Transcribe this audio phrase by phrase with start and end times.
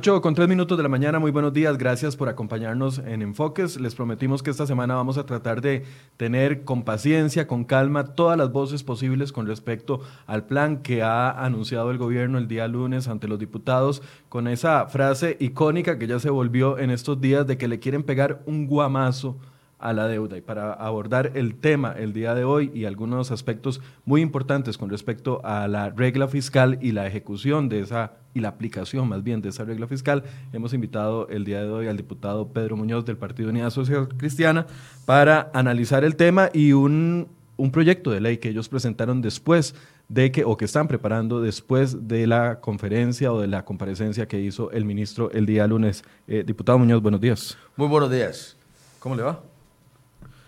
[0.00, 3.78] 8 con 3 minutos de la mañana, muy buenos días, gracias por acompañarnos en Enfoques.
[3.78, 5.84] Les prometimos que esta semana vamos a tratar de
[6.16, 11.30] tener con paciencia, con calma, todas las voces posibles con respecto al plan que ha
[11.44, 16.18] anunciado el gobierno el día lunes ante los diputados, con esa frase icónica que ya
[16.18, 19.36] se volvió en estos días de que le quieren pegar un guamazo
[19.80, 20.36] a la deuda.
[20.36, 24.90] Y para abordar el tema el día de hoy y algunos aspectos muy importantes con
[24.90, 29.42] respecto a la regla fiscal y la ejecución de esa y la aplicación más bien
[29.42, 30.22] de esa regla fiscal,
[30.52, 34.66] hemos invitado el día de hoy al diputado Pedro Muñoz del Partido Unidad Social Cristiana
[35.04, 39.74] para analizar el tema y un, un proyecto de ley que ellos presentaron después
[40.08, 44.40] de que, o que están preparando después de la conferencia o de la comparecencia que
[44.40, 46.02] hizo el ministro el día lunes.
[46.26, 47.56] Eh, diputado Muñoz, buenos días.
[47.76, 48.56] Muy buenos días.
[48.98, 49.49] ¿Cómo le va?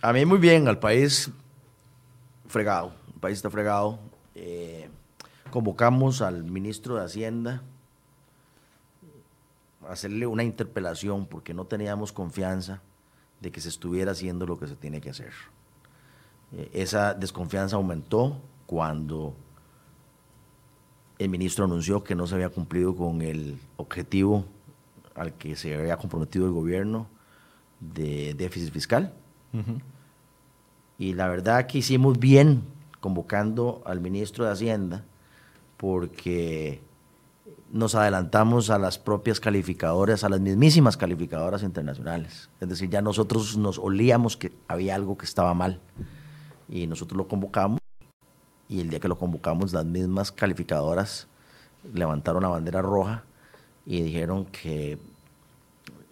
[0.05, 1.31] A mí muy bien, al país
[2.48, 2.92] fregado.
[3.14, 4.00] El país está fregado.
[4.34, 4.89] Eh,
[5.53, 7.62] convocamos al ministro de Hacienda
[9.86, 12.83] a hacerle una interpelación porque no teníamos confianza
[13.41, 15.30] de que se estuviera haciendo lo que se tiene que hacer.
[16.50, 19.36] Eh, esa desconfianza aumentó cuando
[21.20, 24.47] el ministro anunció que no se había cumplido con el objetivo
[25.14, 27.06] al que se había comprometido el gobierno
[27.78, 29.14] de déficit fiscal.
[31.03, 32.62] Y la verdad que hicimos bien
[33.00, 35.05] convocando al ministro de Hacienda
[35.77, 36.80] porque
[37.73, 42.51] nos adelantamos a las propias calificadoras, a las mismísimas calificadoras internacionales.
[42.61, 45.80] Es decir, ya nosotros nos olíamos que había algo que estaba mal
[46.68, 47.80] y nosotros lo convocamos
[48.69, 51.27] y el día que lo convocamos las mismas calificadoras
[51.92, 53.24] levantaron la bandera roja
[53.86, 55.01] y dijeron que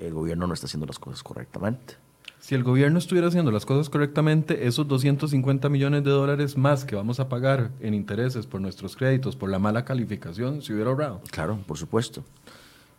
[0.01, 2.00] el gobierno no está haciendo las cosas correctamente.
[2.41, 6.97] Si el gobierno estuviera haciendo las cosas correctamente, esos 250 millones de dólares más que
[6.97, 11.21] vamos a pagar en intereses por nuestros créditos, por la mala calificación, se hubiera ahorrado.
[11.31, 12.25] Claro, por supuesto.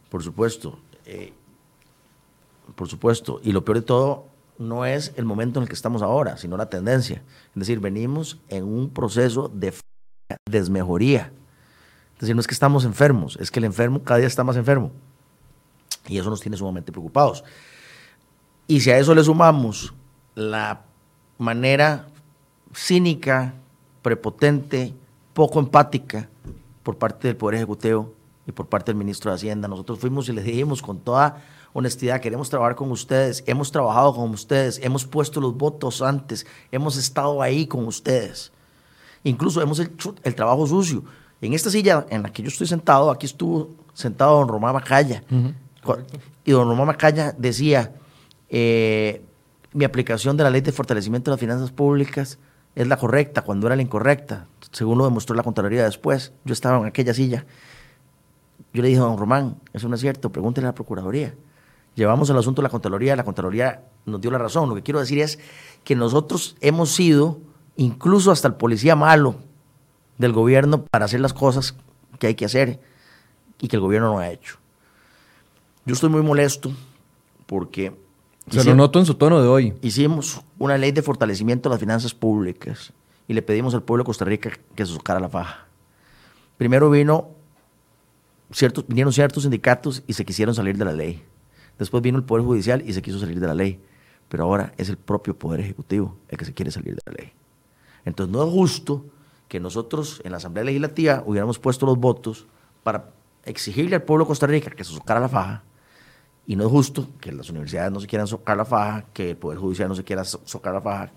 [0.10, 0.78] Por supuesto.
[1.08, 1.34] Eh,
[2.76, 3.42] por supuesto.
[3.44, 4.28] Y lo peor de todo
[4.60, 7.24] no es el momento en el que estamos ahora, sino la tendencia.
[7.56, 9.74] Es decir, venimos en un proceso de
[10.48, 11.34] desmejoría.
[12.14, 14.56] Es decir, no es que estamos enfermos, es que el enfermo cada día está más
[14.56, 14.92] enfermo.
[16.08, 17.44] Y eso nos tiene sumamente preocupados.
[18.68, 19.94] Y si a eso le sumamos
[20.36, 20.82] la
[21.38, 22.08] manera
[22.74, 23.54] cínica,
[24.02, 24.94] prepotente,
[25.34, 26.30] poco empática
[26.84, 28.14] por parte del Poder Ejecutivo
[28.48, 31.42] y por parte del ministro de Hacienda, nosotros fuimos y les dijimos con toda
[31.74, 36.98] honestidad, queremos trabajar con ustedes, hemos trabajado con ustedes, hemos puesto los votos antes, hemos
[36.98, 38.52] estado ahí con ustedes.
[39.24, 41.04] Incluso hemos hecho el trabajo sucio.
[41.40, 45.24] En esta silla en la que yo estoy sentado, aquí estuvo sentado don Román Macaya.
[46.44, 47.94] Y don Román Macaya decía,
[48.52, 49.24] eh,
[49.74, 52.38] mi aplicación de la ley de fortalecimiento de las finanzas públicas
[52.76, 56.34] es la correcta cuando era la incorrecta, según lo demostró la Contraloría después.
[56.44, 57.46] Yo estaba en aquella silla.
[58.74, 61.34] Yo le dije a don Román, eso no es cierto, pregúntele a la Procuraduría.
[61.96, 64.70] Llevamos el asunto a la Contraloría, la Contraloría nos dio la razón.
[64.70, 65.40] Lo que quiero decir es
[65.84, 67.40] que nosotros hemos sido,
[67.78, 69.36] incluso hasta el policía malo
[70.18, 71.76] del gobierno, para hacer las cosas
[72.20, 72.80] que hay que hacer
[73.60, 74.58] y que el gobierno no ha hecho.
[75.86, 76.72] Yo estoy muy molesto
[77.46, 77.94] porque
[78.52, 79.74] se lo noto en su tono de hoy.
[79.82, 82.94] Hicimos una ley de fortalecimiento de las finanzas públicas
[83.28, 85.68] y le pedimos al pueblo de Costa Rica que se sacara la faja.
[86.58, 87.30] Primero vino
[88.52, 91.24] ciertos, vinieron ciertos sindicatos y se quisieron salir de la ley.
[91.80, 93.80] Después vino el Poder Judicial y se quiso salir de la ley.
[94.30, 97.34] Pero ahora es el propio Poder Ejecutivo el que se quiere salir de la ley.
[98.06, 99.06] Entonces no es justo
[99.48, 102.48] que nosotros en la Asamblea Legislativa hubiéramos puesto los votos
[102.84, 103.12] para
[103.46, 105.64] exigirle al pueblo de Costa Rica que se sacara la faja
[106.52, 109.38] y no es justo que las universidades no se quieran socar la faja, que el
[109.38, 111.10] Poder Judicial no se quiera socar la faja,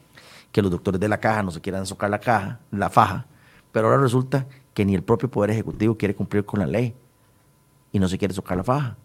[0.52, 3.26] que los doctores de la caja no se quieran socar la caja, la faja,
[3.72, 6.94] pero ahora resulta que ni el propio Poder Ejecutivo quiere cumplir con la ley
[7.90, 8.96] y no se quiere socar la faja.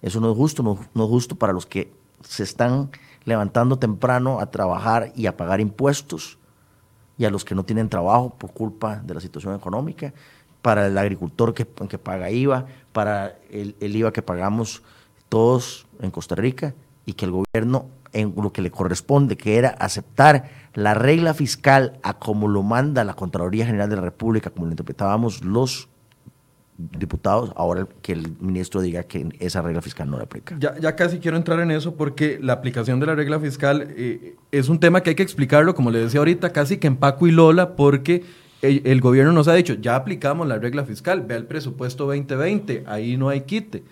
[0.00, 1.92] Eso no es justo, no, no es justo para los que
[2.22, 2.90] se están
[3.24, 6.40] levantando temprano a trabajar y a pagar impuestos
[7.16, 10.12] y a los que no tienen trabajo por culpa de la situación económica,
[10.60, 14.82] para el agricultor que, que paga IVA, para el, el IVA que pagamos
[15.32, 16.74] todos en Costa Rica
[17.06, 21.98] y que el gobierno en lo que le corresponde, que era aceptar la regla fiscal
[22.02, 25.88] a como lo manda la Contraloría General de la República, como lo interpretábamos los
[26.76, 30.54] diputados, ahora que el ministro diga que esa regla fiscal no la aplica.
[30.58, 34.36] Ya, ya casi quiero entrar en eso porque la aplicación de la regla fiscal eh,
[34.50, 37.26] es un tema que hay que explicarlo, como le decía ahorita, casi que en Paco
[37.26, 38.22] y Lola, porque
[38.60, 42.84] el, el gobierno nos ha dicho, ya aplicamos la regla fiscal, ve el presupuesto 2020,
[42.86, 43.82] ahí no hay quite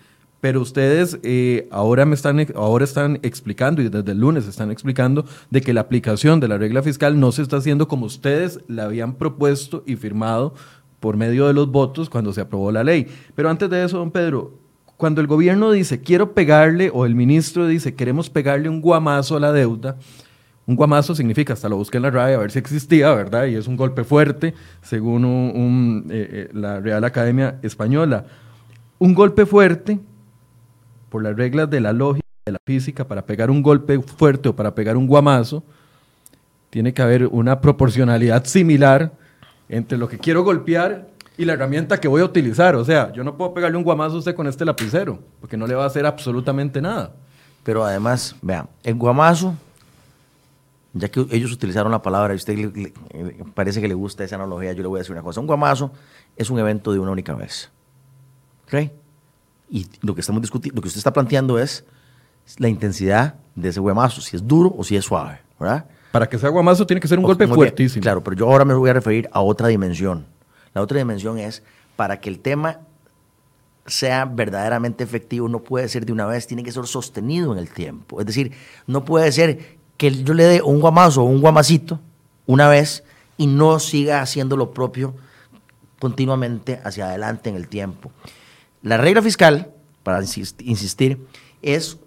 [0.41, 5.23] pero ustedes eh, ahora me están ahora están explicando y desde el lunes están explicando
[5.51, 8.85] de que la aplicación de la regla fiscal no se está haciendo como ustedes la
[8.85, 10.55] habían propuesto y firmado
[10.99, 13.07] por medio de los votos cuando se aprobó la ley.
[13.35, 14.57] Pero antes de eso, don Pedro,
[14.97, 19.39] cuando el gobierno dice quiero pegarle o el ministro dice queremos pegarle un guamazo a
[19.39, 19.97] la deuda,
[20.65, 23.45] un guamazo significa, hasta lo busqué en la radio a ver si existía, ¿verdad?
[23.45, 28.25] Y es un golpe fuerte, según eh, eh, la Real Academia Española.
[28.99, 29.99] Un golpe fuerte,
[31.11, 34.55] por las reglas de la lógica de la física, para pegar un golpe fuerte o
[34.55, 35.61] para pegar un guamazo,
[36.69, 39.11] tiene que haber una proporcionalidad similar
[39.67, 42.75] entre lo que quiero golpear y la herramienta que voy a utilizar.
[42.77, 45.67] O sea, yo no puedo pegarle un guamazo a usted con este lapicero, porque no
[45.67, 47.11] le va a hacer absolutamente nada.
[47.63, 49.53] Pero además, vean, el guamazo,
[50.93, 52.93] ya que ellos utilizaron la palabra, y usted
[53.53, 55.41] parece que le gusta esa analogía, yo le voy a decir una cosa.
[55.41, 55.91] Un guamazo
[56.37, 57.69] es un evento de una única vez.
[58.63, 59.00] ¿Ok?
[59.71, 61.85] Y lo que estamos discutiendo, lo que usted está planteando es
[62.57, 65.85] la intensidad de ese guamazo, si es duro o si es suave, ¿verdad?
[66.11, 68.03] Para que sea guamazo tiene que ser un golpe fuertísimo.
[68.03, 70.25] claro, pero yo ahora me voy a referir a otra dimensión.
[70.73, 71.63] La otra dimensión es,
[71.95, 72.79] para que el tema
[73.85, 77.69] sea verdaderamente efectivo, no puede ser de una vez, tiene que ser sostenido en el
[77.69, 78.19] tiempo.
[78.19, 78.51] Es decir,
[78.87, 81.99] no puede ser que yo le dé un guamazo o un guamacito
[82.45, 83.03] una vez
[83.37, 85.15] y no siga haciendo lo propio
[85.99, 88.11] continuamente hacia adelante en el tiempo.
[88.83, 89.71] La regla fiscal,
[90.03, 91.25] para insistir,
[91.61, 91.97] es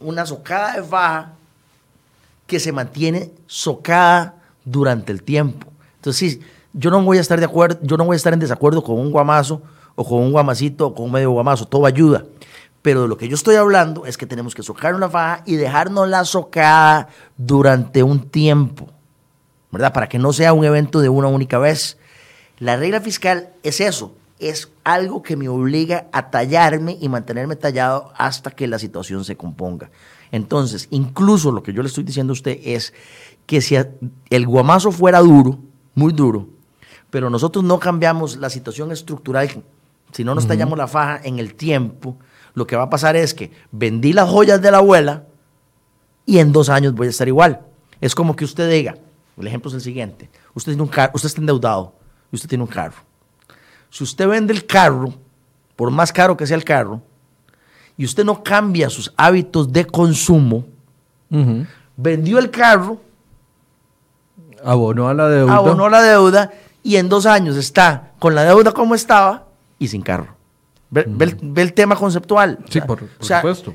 [0.00, 1.32] una socada de faja
[2.46, 4.34] que se mantiene socada
[4.64, 5.68] durante el tiempo.
[5.96, 6.40] Entonces,
[6.72, 8.98] yo no voy a estar de acuerdo, yo no voy a estar en desacuerdo con
[8.98, 9.62] un guamazo
[9.94, 12.24] o con un guamacito o con un medio guamazo, todo ayuda.
[12.82, 15.56] Pero de lo que yo estoy hablando es que tenemos que socar una faja y
[15.56, 18.88] dejarnos la socada durante un tiempo,
[19.70, 19.92] ¿verdad?
[19.92, 21.98] Para que no sea un evento de una única vez.
[22.58, 28.12] La regla fiscal es eso, es algo que me obliga a tallarme y mantenerme tallado
[28.16, 29.90] hasta que la situación se componga.
[30.30, 32.92] Entonces, incluso lo que yo le estoy diciendo a usted es
[33.46, 33.76] que si
[34.30, 35.58] el guamazo fuera duro,
[35.94, 36.48] muy duro,
[37.10, 39.64] pero nosotros no cambiamos la situación estructural,
[40.12, 42.18] si no nos tallamos la faja en el tiempo,
[42.54, 45.26] lo que va a pasar es que vendí las joyas de la abuela
[46.24, 47.60] y en dos años voy a estar igual.
[48.00, 48.96] Es como que usted diga,
[49.36, 51.94] el ejemplo es el siguiente, usted, tiene un usted está endeudado
[52.32, 52.96] y usted tiene un carro.
[53.96, 55.14] Si usted vende el carro,
[55.74, 57.00] por más caro que sea el carro,
[57.96, 60.66] y usted no cambia sus hábitos de consumo,
[61.96, 63.00] vendió el carro,
[64.62, 65.54] abonó a la deuda.
[65.54, 66.52] Abonó a la deuda
[66.82, 69.46] y en dos años está con la deuda como estaba
[69.78, 70.36] y sin carro.
[70.90, 71.06] Ve,
[71.56, 72.58] el, tema conceptual.
[72.68, 73.72] Sí, por, supuesto.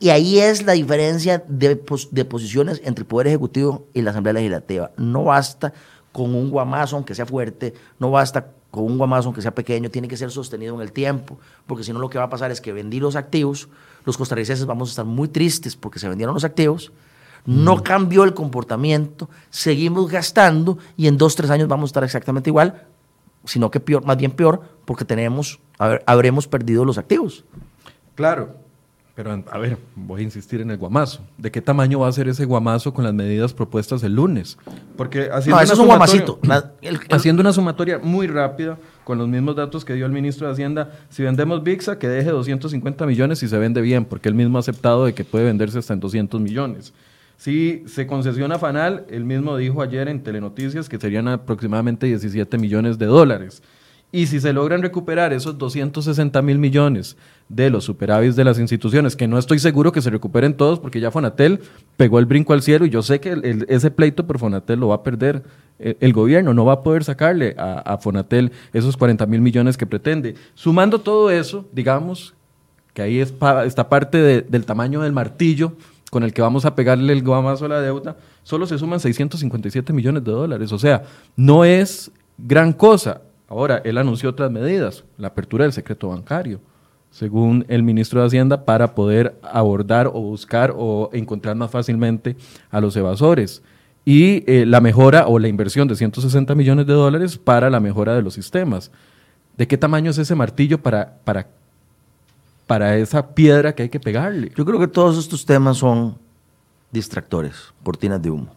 [0.00, 1.80] Y ahí es la diferencia de,
[2.10, 4.90] de, posiciones entre el Poder Ejecutivo y la Asamblea Legislativa.
[4.96, 5.72] No basta
[6.10, 10.08] con un guamazo, aunque sea fuerte, no basta con un guamazo, aunque sea pequeño, tiene
[10.08, 12.60] que ser sostenido en el tiempo, porque si no lo que va a pasar es
[12.60, 13.68] que vendí los activos,
[14.04, 16.90] los costarricenses vamos a estar muy tristes porque se vendieron los activos,
[17.46, 17.80] no mm.
[17.82, 22.88] cambió el comportamiento, seguimos gastando y en dos, tres años vamos a estar exactamente igual,
[23.44, 27.44] sino que peor, más bien peor, porque tenemos, habremos perdido los activos.
[28.16, 28.56] Claro,
[29.14, 31.20] pero a ver, voy a insistir en el guamazo.
[31.38, 34.58] ¿De qué tamaño va a ser ese guamazo con las medidas propuestas el lunes?
[34.96, 36.40] Porque haciendo, no, eso es un guamacito.
[37.10, 40.90] haciendo una sumatoria muy rápida con los mismos datos que dio el ministro de Hacienda,
[41.10, 44.60] si vendemos VIXA, que deje 250 millones y se vende bien, porque él mismo ha
[44.60, 46.92] aceptado de que puede venderse hasta en 200 millones.
[47.36, 52.98] Si se concesiona FANAL, él mismo dijo ayer en Telenoticias que serían aproximadamente 17 millones
[52.98, 53.62] de dólares.
[54.14, 57.16] Y si se logran recuperar esos 260 mil millones
[57.48, 61.00] de los superávits de las instituciones, que no estoy seguro que se recuperen todos porque
[61.00, 61.58] ya Fonatel
[61.96, 64.94] pegó el brinco al cielo y yo sé que ese pleito por Fonatel lo va
[64.94, 65.42] a perder
[65.80, 69.84] eh, el, gobierno, no va a poder sacarle a, Fonatel esos 40 mil millones que
[69.84, 70.36] pretende.
[70.54, 72.34] Sumando todo eso, digamos
[72.92, 73.34] que ahí es
[73.66, 75.72] esta parte del tamaño del martillo
[76.12, 79.92] con el que vamos a pegarle el guamazo a la deuda, solo se suman 657
[79.92, 80.70] millones de dólares.
[80.70, 81.02] O sea,
[81.34, 83.20] no es gran cosa.
[83.54, 86.60] Ahora, él anunció otras medidas, la apertura del secreto bancario,
[87.12, 92.36] según el ministro de Hacienda, para poder abordar o buscar o encontrar más fácilmente
[92.72, 93.62] a los evasores.
[94.04, 98.16] Y eh, la mejora o la inversión de 160 millones de dólares para la mejora
[98.16, 98.90] de los sistemas.
[99.56, 101.46] ¿De qué tamaño es ese martillo para, para,
[102.66, 104.50] para esa piedra que hay que pegarle?
[104.56, 106.18] Yo creo que todos estos temas son
[106.90, 108.52] distractores, cortinas de humo.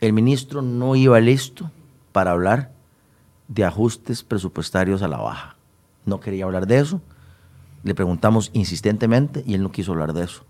[0.00, 1.70] El ministro no iba listo
[2.10, 2.73] para hablar
[3.48, 5.56] de ajustes presupuestarios a la baja.
[6.06, 7.00] No quería hablar de eso.
[7.82, 10.44] Le preguntamos insistentemente y él no quiso hablar de eso.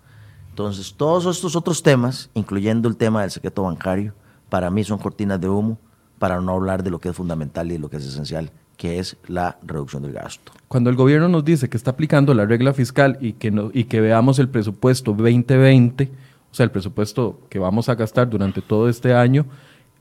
[0.51, 4.15] Entonces, todos estos otros temas, incluyendo el tema del secreto bancario,
[4.49, 5.79] para mí son cortinas de humo
[6.19, 9.01] para no hablar de lo que es fundamental y de lo que es esencial, que
[9.01, 10.53] es la reducción del gasto.
[10.69, 13.85] Cuando el gobierno nos dice que está aplicando la regla fiscal y que, no, y
[13.85, 16.11] que veamos el presupuesto 2020,
[16.53, 19.47] o sea, el presupuesto que vamos a gastar durante todo este año,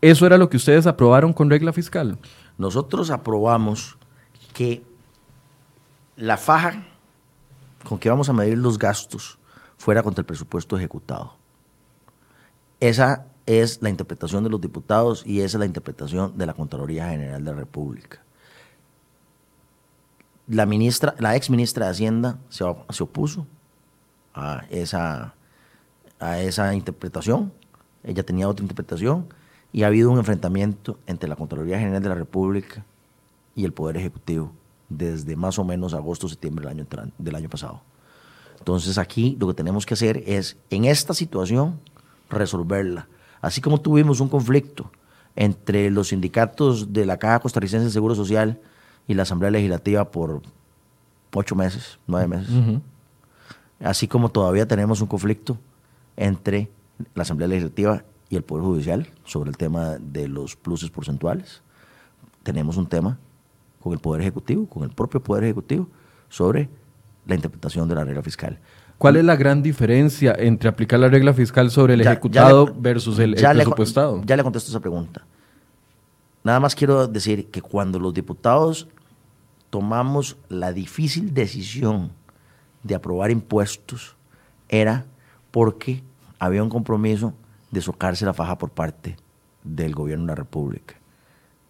[0.02, 2.20] ¿eso era lo que ustedes aprobaron con regla fiscal?
[2.58, 3.98] Nosotros aprobamos
[4.54, 4.84] que
[6.16, 6.86] la faja
[7.84, 9.40] con que vamos a medir los gastos
[9.78, 11.36] fuera contra el presupuesto ejecutado.
[12.80, 17.10] Esa es la interpretación de los diputados y esa es la interpretación de la Contraloría
[17.10, 18.22] General de la República.
[20.48, 23.48] La, ministra, la ex ministra de Hacienda se, se opuso
[24.34, 25.36] a esa,
[26.20, 27.54] a esa interpretación.
[28.04, 29.28] Ella tenía otra interpretación
[29.74, 32.86] y ha habido un enfrentamiento entre la Contraloría General de la República
[33.56, 34.52] y el Poder Ejecutivo
[34.88, 36.88] desde más o menos agosto, septiembre del año,
[37.18, 37.82] del año pasado.
[38.60, 41.80] Entonces aquí lo que tenemos que hacer es, en esta situación,
[42.30, 43.08] resolverla.
[43.42, 44.92] Así como tuvimos un conflicto
[45.36, 48.62] entre los sindicatos de la Caja Costarricense de Seguro Social
[49.08, 50.44] y la Asamblea Legislativa por
[51.34, 52.54] ocho meses, nueve meses.
[53.82, 55.58] Así como todavía tenemos un conflicto
[56.16, 56.70] entre
[57.16, 61.62] la Asamblea Legislativa y el Poder Judicial sobre el tema de los pluses porcentuales.
[62.44, 63.18] Tenemos un tema
[63.80, 65.88] con el Poder Ejecutivo, con el propio Poder Ejecutivo,
[66.30, 66.70] sobre
[67.26, 68.60] la interpretación de la regla fiscal.
[68.98, 73.36] ¿Cuál es la gran diferencia entre aplicar la regla fiscal sobre el ejecutado versus el,
[73.36, 74.22] presupuestado?
[74.24, 75.26] ya le contesto esa pregunta.
[76.44, 78.88] Nada más quiero decir que cuando los diputados
[79.70, 82.12] tomamos la difícil decisión
[82.84, 84.16] de aprobar impuestos,
[84.70, 85.06] era
[85.52, 86.04] porque
[86.40, 87.34] había un compromiso
[87.74, 89.18] de socarse la faja por parte
[89.64, 90.94] del gobierno de la República.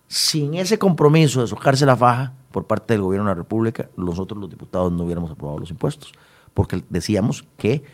[0.10, 4.38] Sin ese compromiso de socarse la faja por parte del gobierno de la República, nosotros
[4.38, 6.12] los diputados no hubiéramos aprobado los impuestos,
[6.54, 7.86] porque decíamos que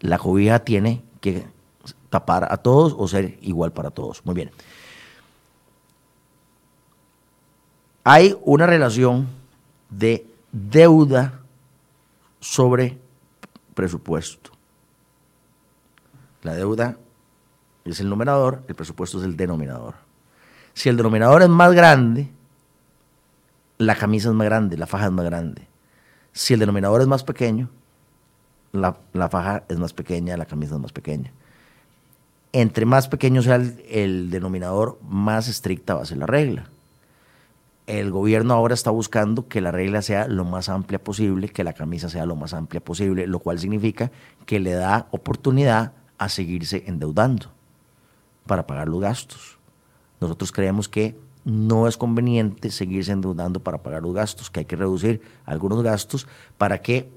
[0.00, 1.46] la cobija tiene que
[2.10, 4.26] tapar a todos o ser igual para todos.
[4.26, 4.50] Muy bien.
[8.02, 9.28] Hay una relación
[9.88, 11.42] de deuda
[12.40, 12.98] sobre
[13.74, 14.50] presupuesto.
[16.42, 16.98] La deuda
[17.92, 19.94] es el numerador, el presupuesto es el denominador.
[20.74, 22.28] Si el denominador es más grande,
[23.78, 25.66] la camisa es más grande, la faja es más grande.
[26.32, 27.70] Si el denominador es más pequeño,
[28.72, 28.96] la,
[29.28, 31.32] faja es más pequeña, la camisa es más pequeña.
[32.52, 36.68] Entre más pequeño sea el denominador, más estricta va a ser la regla
[37.86, 41.72] el gobierno ahora está buscando que la regla sea lo más amplia posible, que la
[41.72, 44.10] camisa sea lo más amplia posible, lo cual significa
[44.44, 47.52] que le da oportunidad a seguirse endeudando
[48.46, 49.58] para pagar los gastos.
[50.20, 54.76] Nosotros creemos que no es conveniente seguirse endeudando para pagar los gastos, que hay que
[54.76, 56.26] reducir algunos gastos
[56.58, 57.08] para que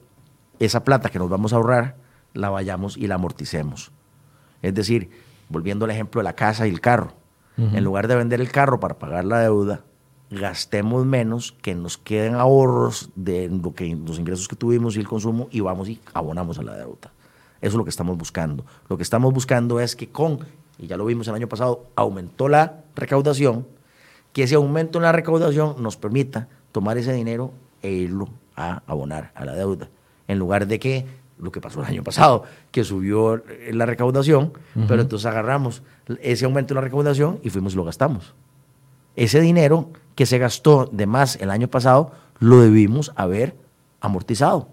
[0.60, 1.96] esa plata que nos vamos a ahorrar
[2.34, 3.92] la vayamos y la amorticemos.
[4.62, 5.10] Es decir,
[5.48, 7.14] volviendo al ejemplo de la casa y el carro,
[7.58, 9.82] en lugar de vender el carro para pagar la deuda,
[10.32, 15.08] gastemos menos, que nos queden ahorros de lo que, los ingresos que tuvimos y el
[15.08, 17.12] consumo y vamos y abonamos a la deuda.
[17.62, 18.66] Eso es lo que estamos buscando.
[18.88, 20.40] Lo que estamos buscando es que con,
[20.80, 23.68] y ya lo vimos el año pasado, aumentó la recaudación,
[24.34, 29.32] que ese aumento en la recaudación nos permita tomar ese dinero e irlo a abonar
[29.36, 29.90] a la deuda.
[30.28, 31.06] En lugar de que
[31.38, 34.54] lo que pasó el año pasado, que subió la recaudación,
[34.88, 35.82] pero entonces agarramos
[36.22, 38.34] ese aumento en la recaudación y fuimos y lo gastamos.
[39.16, 43.56] Ese dinero que se gastó de más el año pasado, lo debimos haber
[44.02, 44.70] amortizado.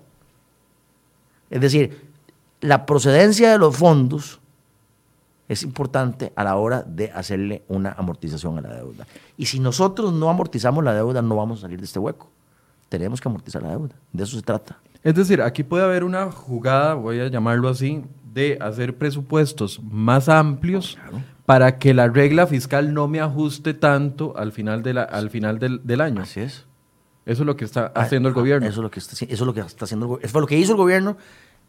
[1.50, 2.06] Es decir,
[2.60, 4.40] la procedencia de los fondos
[5.48, 9.06] es importante a la hora de hacerle una amortización a la deuda.
[9.36, 12.30] Y si nosotros no amortizamos la deuda, no vamos a salir de este hueco.
[12.88, 13.94] Tenemos que amortizar la deuda.
[14.12, 14.78] De eso se trata.
[15.02, 20.28] Es decir, aquí puede haber una jugada, voy a llamarlo así, de hacer presupuestos más
[20.28, 20.98] amplios
[21.46, 25.60] para que la regla fiscal no me ajuste tanto al final, de la, al final
[25.60, 26.22] del, año.
[26.22, 26.66] Así es.
[27.24, 28.66] Eso es lo que está ah, haciendo el ah, gobierno.
[28.66, 30.58] Eso es lo que está, eso es lo que está haciendo Eso fue lo que
[30.58, 31.16] hizo el gobierno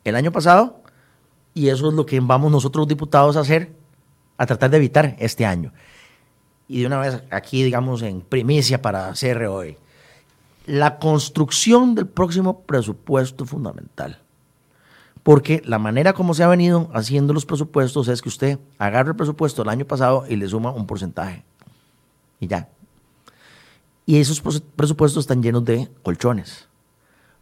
[0.03, 0.81] el año pasado
[1.57, 3.73] y eso es lo que vamos nosotros los diputados a hacer,
[4.37, 5.73] a tratar de evitar este año.
[6.67, 9.77] Y de una vez aquí, digamos, en primicia para hacer hoy.
[10.65, 14.21] La construcción del próximo presupuesto fundamental
[15.27, 19.15] porque la manera como se ha venido haciendo los presupuestos es que usted agarra el
[19.17, 21.43] presupuesto del año pasado y le suma un porcentaje.
[22.39, 22.69] Y ya.
[24.05, 24.41] Y esos
[24.77, 26.66] presupuestos están llenos de colchones.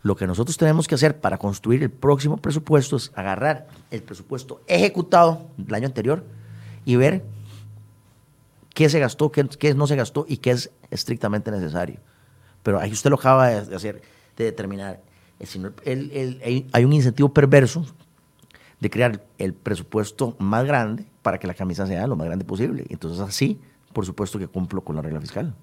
[0.05, 4.61] Lo que nosotros tenemos que hacer para construir el próximo presupuesto es agarrar el presupuesto
[4.67, 6.23] ejecutado del año anterior
[6.85, 7.25] y ver
[8.75, 11.97] qué se gastó, qué, no se gastó y qué es estrictamente necesario.
[12.61, 14.03] Pero ahí usted lo acaba de hacer,
[14.37, 15.01] de determinar
[16.71, 17.83] hay un incentivo perverso
[18.79, 22.85] de crear el presupuesto más grande para que la camisa sea lo más grande posible.
[22.89, 23.59] Entonces así,
[23.91, 25.55] por supuesto que cumplo con la regla fiscal.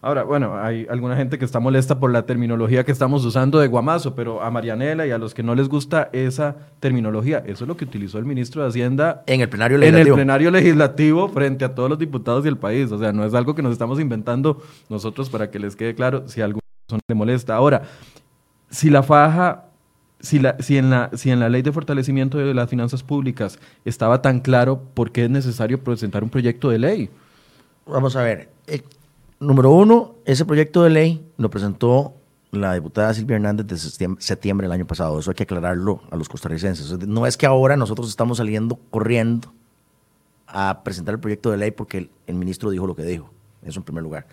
[0.00, 3.66] Ahora, bueno, hay alguna gente que está molesta por la terminología que estamos usando de
[3.66, 7.68] guamazo, pero a Marianela y a los que no les gusta esa terminología, eso es
[7.68, 11.28] lo que utilizó el ministro de Hacienda en el plenario legislativo, en el plenario legislativo
[11.28, 12.92] frente a todos los diputados del país.
[12.92, 16.28] O sea, no es algo que nos estamos inventando nosotros para que les quede claro
[16.28, 16.60] si algo
[17.08, 17.54] le molesta.
[17.54, 17.82] Ahora,
[18.70, 19.64] si la faja,
[20.20, 23.58] si, la, si, en la, si en la ley de fortalecimiento de las finanzas públicas
[23.84, 27.10] estaba tan claro, ¿por qué es necesario presentar un proyecto de ley?
[27.86, 28.48] Vamos a ver.
[28.70, 28.82] Eh,
[29.40, 32.14] número uno, ese proyecto de ley lo presentó
[32.52, 35.18] la diputada Silvia Hernández desde septiembre del año pasado.
[35.18, 37.06] Eso hay que aclararlo a los costarricenses.
[37.06, 39.52] No es que ahora nosotros estamos saliendo corriendo
[40.46, 43.30] a presentar el proyecto de ley porque el, ministro dijo lo que dijo.
[43.62, 44.26] Eso en primer lugar.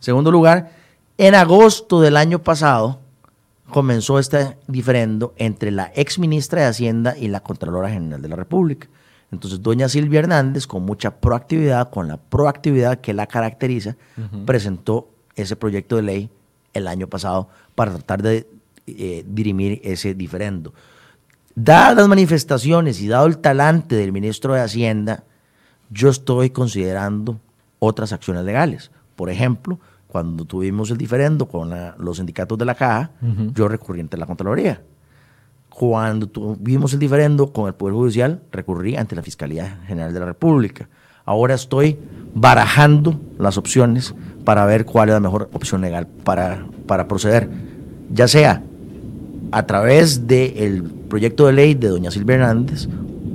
[0.00, 0.72] Segundo lugar,
[1.16, 3.00] en agosto del año pasado
[3.70, 8.36] comenzó este diferendo entre la ex ministra de Hacienda y la Contralora General de la
[8.36, 8.88] República.
[9.34, 13.96] Entonces, doña Silvia Hernández, con mucha proactividad, con la proactividad que la caracteriza,
[14.46, 16.30] presentó ese proyecto de ley
[16.72, 18.48] el año pasado para tratar de
[18.86, 20.72] eh, dirimir ese diferendo.
[21.54, 25.24] Dadas las manifestaciones y dado el talante del ministro de Hacienda,
[25.90, 27.38] yo estoy considerando
[27.78, 28.90] otras acciones legales.
[29.14, 33.10] Por ejemplo, cuando tuvimos el diferendo con los sindicatos de la caja,
[33.54, 34.82] yo recurrí ante la Contraloría.
[35.76, 40.26] Cuando tuvimos el diferendo con el Poder Judicial, recurrí ante la Fiscalía General de la
[40.26, 40.88] República.
[41.24, 41.98] Ahora estoy
[42.32, 44.14] barajando las opciones
[44.44, 47.48] para ver cuál es la mejor opción legal para, para proceder,
[48.12, 48.62] ya sea
[49.50, 52.86] a través del proyecto de ley de doña Silvia Hernández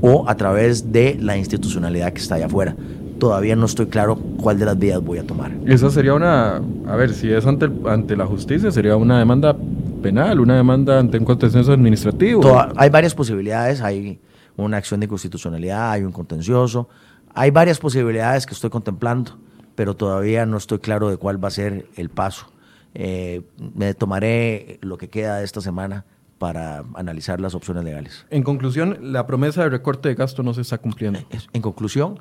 [0.02, 2.74] o a través de la institucionalidad que está allá afuera.
[3.20, 5.52] Todavía no estoy claro cuál de las vías voy a tomar.
[5.66, 9.56] Esa sería una, a ver, si es ante, ante la justicia, sería una demanda
[10.02, 12.42] penal, una demanda ante un contencioso administrativo.
[12.76, 14.20] hay varias posibilidades, hay
[14.56, 16.90] una acción de constitucionalidad, hay un contencioso,
[17.34, 19.38] hay varias posibilidades que estoy contemplando,
[19.76, 22.48] pero todavía no estoy claro de cuál va a ser el paso.
[22.96, 23.42] Eh,
[23.76, 26.06] me tomaré lo que queda de esta semana
[26.38, 28.26] para analizar las opciones legales.
[28.30, 31.20] En conclusión, la promesa de recorte de gasto no se está cumpliendo.
[31.54, 32.20] En conclusión,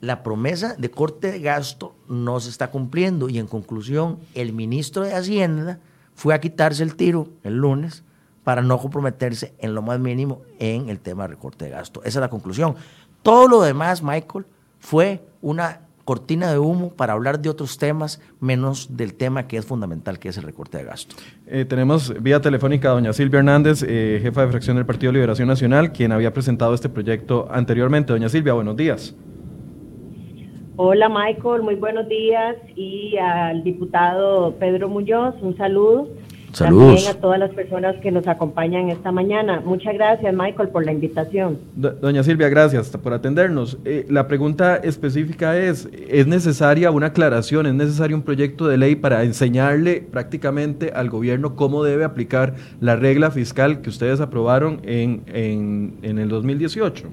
[0.00, 5.02] la promesa de corte de gasto no se está cumpliendo y en conclusión, el ministro
[5.02, 5.80] de Hacienda
[6.14, 8.04] fue a quitarse el tiro el lunes
[8.44, 12.00] para no comprometerse en lo más mínimo en el tema de recorte de gasto.
[12.00, 12.76] Esa es la conclusión.
[13.22, 14.46] Todo lo demás, Michael,
[14.78, 19.66] fue una cortina de humo para hablar de otros temas, menos del tema que es
[19.66, 21.14] fundamental, que es el recorte de gasto.
[21.46, 25.48] Eh, tenemos vía telefónica a doña Silvia Hernández, eh, jefa de fracción del Partido Liberación
[25.48, 28.14] Nacional, quien había presentado este proyecto anteriormente.
[28.14, 29.14] Doña Silvia, buenos días.
[30.80, 36.06] Hola Michael, muy buenos días y al diputado Pedro Muñoz, un saludo.
[36.52, 36.86] Saludos.
[36.86, 39.60] También a todas las personas que nos acompañan esta mañana.
[39.64, 41.58] Muchas gracias, Michael, por la invitación.
[41.74, 43.76] doña Silvia, gracias por atendernos.
[43.84, 48.94] Eh, la pregunta específica es, ¿es necesaria una aclaración, es necesario un proyecto de ley
[48.94, 55.24] para enseñarle prácticamente al gobierno cómo debe aplicar la regla fiscal que ustedes aprobaron en,
[55.26, 57.08] en, en el 2018?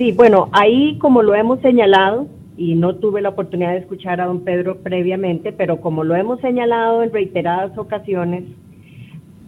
[0.00, 4.24] Sí, bueno, ahí como lo hemos señalado, y no tuve la oportunidad de escuchar a
[4.24, 8.44] don Pedro previamente, pero como lo hemos señalado en reiteradas ocasiones,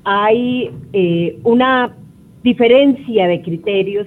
[0.05, 1.95] hay eh, una
[2.43, 4.07] diferencia de criterios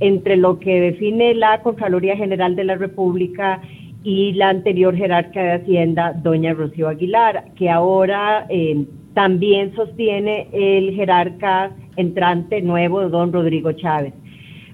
[0.00, 3.60] entre lo que define la Contraloría General de la República
[4.02, 10.94] y la anterior jerarca de Hacienda, doña Rocío Aguilar, que ahora eh, también sostiene el
[10.94, 14.14] jerarca entrante nuevo, don Rodrigo Chávez.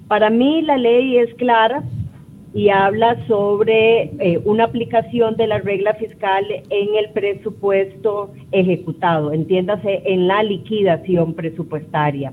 [0.09, 1.85] Para mí la ley es clara,
[2.55, 10.03] y habla sobre eh, una aplicación de la regla fiscal en el presupuesto ejecutado, entiéndase,
[10.07, 12.33] en la liquidación presupuestaria.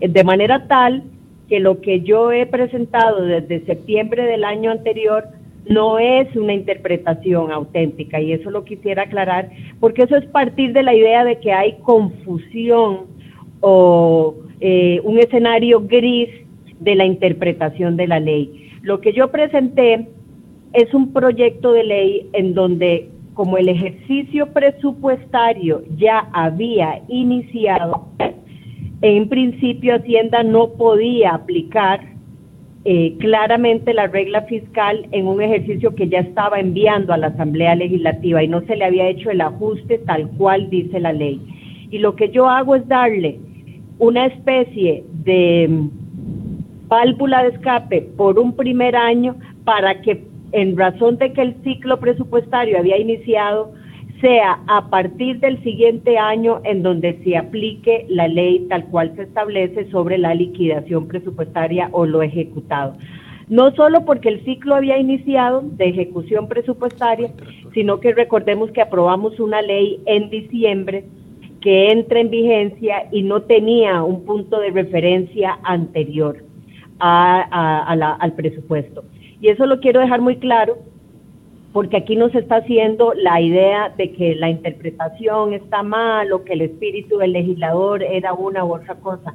[0.00, 1.04] Eh, de manera tal
[1.48, 5.24] que lo que yo he presentado desde septiembre del año anterior
[5.68, 9.50] no es una interpretación auténtica y eso lo quisiera aclarar
[9.80, 13.06] porque eso es partir de la idea de que hay confusión
[13.60, 16.28] o eh, un escenario gris
[16.84, 18.70] de la interpretación de la ley.
[18.82, 20.08] Lo que yo presenté
[20.72, 28.08] es un proyecto de ley en donde como el ejercicio presupuestario ya había iniciado,
[29.02, 32.00] en principio Hacienda no podía aplicar
[32.86, 37.74] eh, claramente la regla fiscal en un ejercicio que ya estaba enviando a la Asamblea
[37.74, 41.40] Legislativa y no se le había hecho el ajuste tal cual dice la ley.
[41.90, 43.38] Y lo que yo hago es darle
[43.98, 45.88] una especie de
[46.88, 50.22] válvula de escape por un primer año para que
[50.54, 53.72] en razón de que el ciclo presupuestario había iniciado,
[54.20, 59.22] sea a partir del siguiente año en donde se aplique la ley tal cual se
[59.22, 62.96] establece sobre la liquidación presupuestaria o lo ejecutado.
[63.48, 67.32] No solo porque el ciclo había iniciado de ejecución presupuestaria,
[67.74, 71.04] sino que recordemos que aprobamos una ley en diciembre
[71.60, 76.36] que entra en vigencia y no tenía un punto de referencia anterior
[77.04, 79.04] al presupuesto.
[79.40, 80.78] Y eso lo quiero dejar muy claro
[81.74, 86.52] porque aquí nos está haciendo la idea de que la interpretación está mal o que
[86.52, 89.34] el espíritu del legislador era una u otra cosa.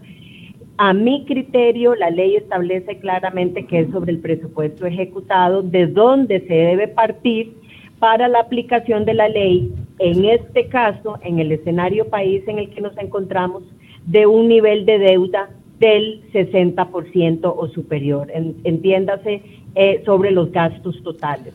[0.78, 6.40] A mi criterio, la ley establece claramente que es sobre el presupuesto ejecutado, de dónde
[6.48, 7.54] se debe partir
[8.00, 12.70] para la aplicación de la ley, en este caso, en el escenario país en el
[12.70, 13.64] que nos encontramos,
[14.06, 18.30] de un nivel de deuda del 60% o superior,
[18.63, 19.42] entiéndase,
[19.76, 21.54] eh, sobre los gastos totales.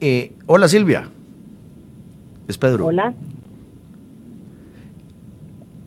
[0.00, 1.08] Eh, hola Silvia.
[2.46, 2.86] Es Pedro.
[2.86, 3.14] Hola.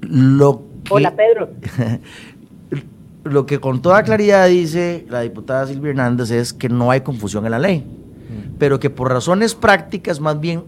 [0.02, 1.50] Lo hola Pedro.
[3.24, 7.46] lo que con toda claridad dice la diputada Silvia Hernández es que no hay confusión
[7.46, 8.56] en la ley, mm.
[8.58, 10.63] pero que por razones prácticas más bien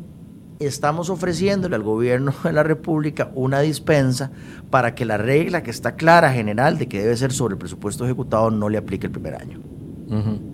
[0.59, 4.31] estamos ofreciéndole al gobierno de la República una dispensa
[4.69, 8.05] para que la regla que está clara general de que debe ser sobre el presupuesto
[8.05, 9.59] ejecutado no le aplique el primer año.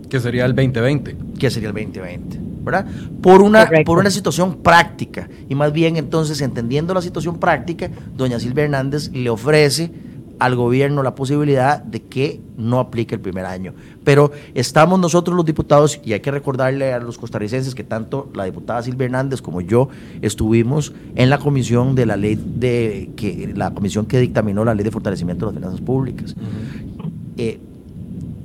[0.10, 1.18] Que sería el 2020.
[1.39, 2.86] Que sería el 2020, ¿verdad?
[3.22, 5.28] Por una, por una situación práctica.
[5.50, 9.91] Y más bien entonces, entendiendo la situación práctica, doña Silvia Hernández le ofrece
[10.39, 13.74] al gobierno la posibilidad de que no aplique el primer año.
[14.04, 18.45] Pero estamos nosotros los diputados, y hay que recordarle a los costarricenses que tanto la
[18.45, 19.89] diputada Silvia Hernández como yo
[20.21, 24.84] estuvimos en la comisión de la ley de que la comisión que dictaminó la ley
[24.84, 26.36] de fortalecimiento de las finanzas públicas.
[27.38, 27.60] Eh,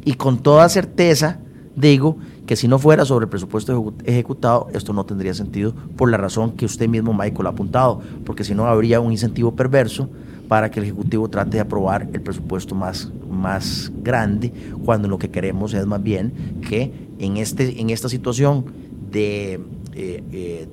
[0.05, 1.39] y con toda certeza
[1.77, 6.17] digo que si no fuera sobre el presupuesto ejecutado, esto no tendría sentido por la
[6.17, 10.09] razón que usted mismo, Michael, ha apuntado, porque si no habría un incentivo perverso
[10.51, 14.53] para que el Ejecutivo trate de aprobar el presupuesto más, más grande,
[14.85, 16.33] cuando lo que queremos es más bien
[16.69, 18.65] que en, este, en esta situación
[19.13, 19.61] de,
[19.95, 20.69] eh, eh,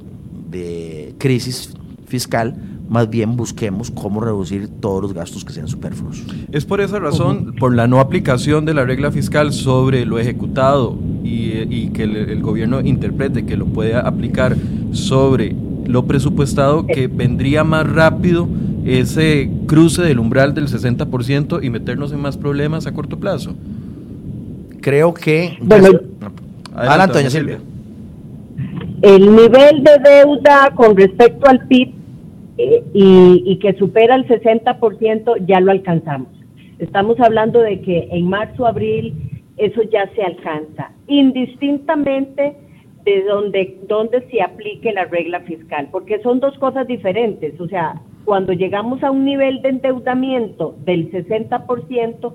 [0.50, 1.76] de crisis
[2.08, 2.56] fiscal,
[2.90, 6.24] más bien busquemos cómo reducir todos los gastos que sean superfluos.
[6.52, 10.98] Es por esa razón, por la no aplicación de la regla fiscal sobre lo ejecutado
[11.24, 14.58] y, que el, gobierno interprete que lo pueda aplicar
[14.92, 15.56] sobre
[15.88, 18.48] lo presupuestado, que vendría más rápido
[18.86, 23.56] ese cruce del umbral del 60% y meternos en más problemas a corto plazo?
[24.82, 25.58] Creo que...
[25.62, 25.90] Bueno,
[26.74, 27.60] Adelante, doña Silvia.
[29.02, 31.94] El nivel de deuda con respecto al PIB
[32.58, 36.30] eh, y, y que supera el 60% ya lo alcanzamos.
[36.80, 39.14] Estamos hablando de que en marzo, abril,
[39.58, 42.56] eso ya se alcanza, indistintamente
[43.08, 47.58] de donde, donde se aplique la regla fiscal, porque son dos cosas diferentes.
[47.62, 52.34] O sea, cuando llegamos a un nivel de endeudamiento del 60%,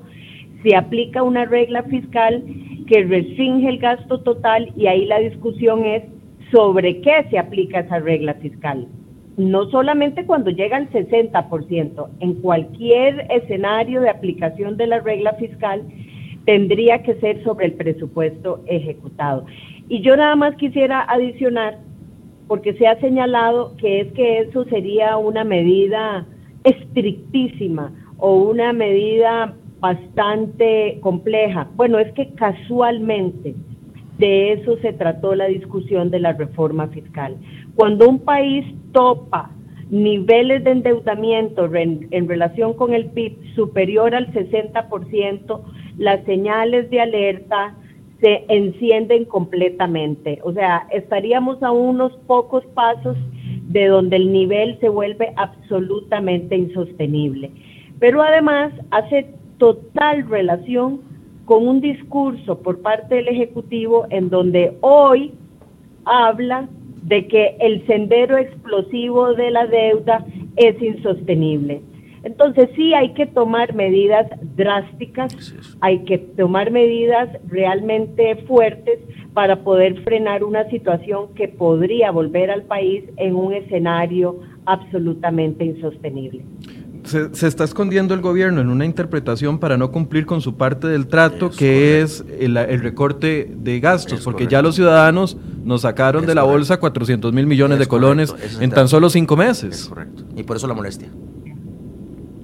[0.62, 2.42] se aplica una regla fiscal
[2.86, 6.04] que restringe el gasto total y ahí la discusión es
[6.50, 8.88] sobre qué se aplica esa regla fiscal.
[9.36, 15.82] No solamente cuando llega al 60%, en cualquier escenario de aplicación de la regla fiscal
[16.46, 19.44] tendría que ser sobre el presupuesto ejecutado.
[19.92, 21.76] Y yo nada más quisiera adicionar
[22.48, 26.24] porque se ha señalado que es que eso sería una medida
[26.64, 31.68] estrictísima o una medida bastante compleja.
[31.76, 33.54] Bueno, es que casualmente
[34.16, 37.36] de eso se trató la discusión de la reforma fiscal.
[37.74, 39.50] Cuando un país topa
[39.90, 45.60] niveles de endeudamiento en, relación con el PIB superior al 60%,
[45.98, 47.76] las señales de alerta
[48.22, 50.38] se encienden completamente.
[50.44, 53.16] O sea, estaríamos a unos pocos pasos
[53.68, 57.50] de donde el nivel se vuelve absolutamente insostenible.
[57.98, 59.26] Pero además hace
[59.58, 61.00] total relación
[61.46, 65.32] con un discurso por parte del Ejecutivo en donde hoy
[66.04, 66.68] habla
[67.02, 70.24] de que el sendero explosivo de la deuda
[70.56, 71.82] es insostenible.
[72.24, 79.00] Entonces sí hay que tomar medidas drásticas, hay que tomar medidas realmente fuertes
[79.34, 86.44] para poder frenar una situación que podría volver al país en un escenario absolutamente insostenible.
[87.04, 91.08] Se, está escondiendo el gobierno en una interpretación para no cumplir con su parte del
[91.08, 96.44] trato, que es el, recorte de gastos, porque ya los ciudadanos nos sacaron de la
[96.44, 99.86] bolsa 400 mil millones de colones en tan solo cinco meses.
[99.88, 100.22] correcto.
[100.36, 101.08] Y por eso la molestia.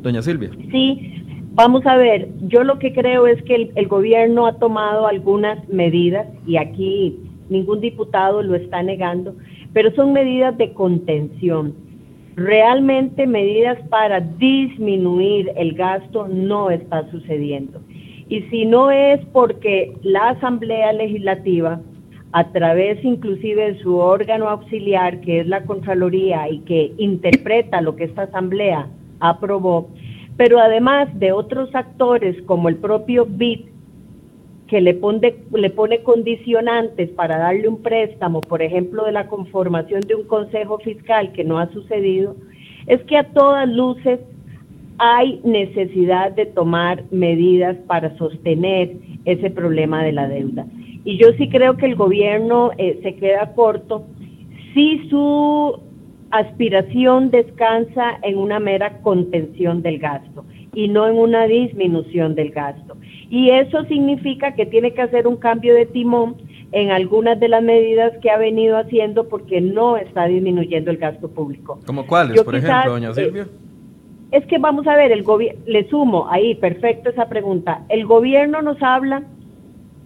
[0.08, 0.48] Doña Silvia.
[0.70, 5.68] Sí, vamos a ver, yo lo que creo es que el, gobierno ha tomado algunas
[5.68, 7.18] medidas y aquí
[7.50, 9.34] ningún diputado lo está negando,
[9.74, 11.74] pero son medidas de contención.
[12.36, 17.78] Realmente medidas para disminuir el gasto no está sucediendo.
[18.30, 21.82] Y si no es porque la Asamblea Legislativa,
[22.32, 27.94] a través inclusive de su órgano auxiliar, que es la Contraloría y que interpreta lo
[27.94, 28.88] que esta Asamblea
[29.20, 29.90] aprobó,
[30.38, 33.66] pero además de otros actores como el propio BID,
[34.68, 40.00] que le pone, le pone condicionantes para darle un préstamo, por ejemplo, de la conformación
[40.02, 42.36] de un consejo fiscal que no ha sucedido,
[42.86, 44.20] es que a todas luces
[44.98, 48.92] hay necesidad de tomar medidas para sostener
[49.24, 50.66] ese problema de la deuda.
[51.04, 54.06] Y yo sí creo que el gobierno eh, se queda corto
[54.74, 55.80] si su
[56.30, 62.96] aspiración descansa en una mera contención del gasto y no en una disminución del gasto.
[63.30, 66.36] Y eso significa que tiene que hacer un cambio de timón
[66.72, 71.28] en algunas de las medidas que ha venido haciendo porque no está disminuyendo el gasto
[71.28, 71.80] público.
[71.86, 73.48] ¿Como cuáles, por ejemplo, doña Silvia?
[74.30, 75.24] es que vamos a ver, el
[75.66, 77.84] le sumo ahí, perfecto esa pregunta.
[77.88, 79.22] El gobierno nos habla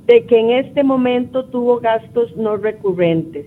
[0.07, 3.47] de que en este momento tuvo gastos no recurrentes.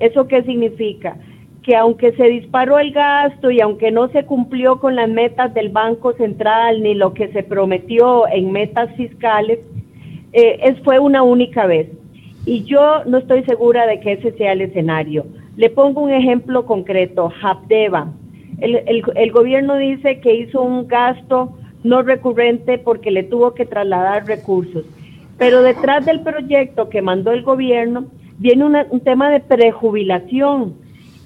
[0.00, 1.16] ¿Eso qué significa?
[1.62, 5.68] Que aunque se disparó el gasto y aunque no se cumplió con las metas del
[5.68, 9.60] Banco Central ni lo que se prometió en metas fiscales,
[10.32, 11.88] eh, es, fue una única vez.
[12.44, 15.24] Y yo no estoy segura de que ese sea el escenario.
[15.56, 18.12] Le pongo un ejemplo concreto, Habdeba.
[18.60, 21.52] El, el, el gobierno dice que hizo un gasto
[21.84, 24.84] no recurrente porque le tuvo que trasladar recursos.
[25.38, 28.06] Pero detrás del proyecto que mandó el gobierno
[28.38, 30.74] viene un tema de prejubilación.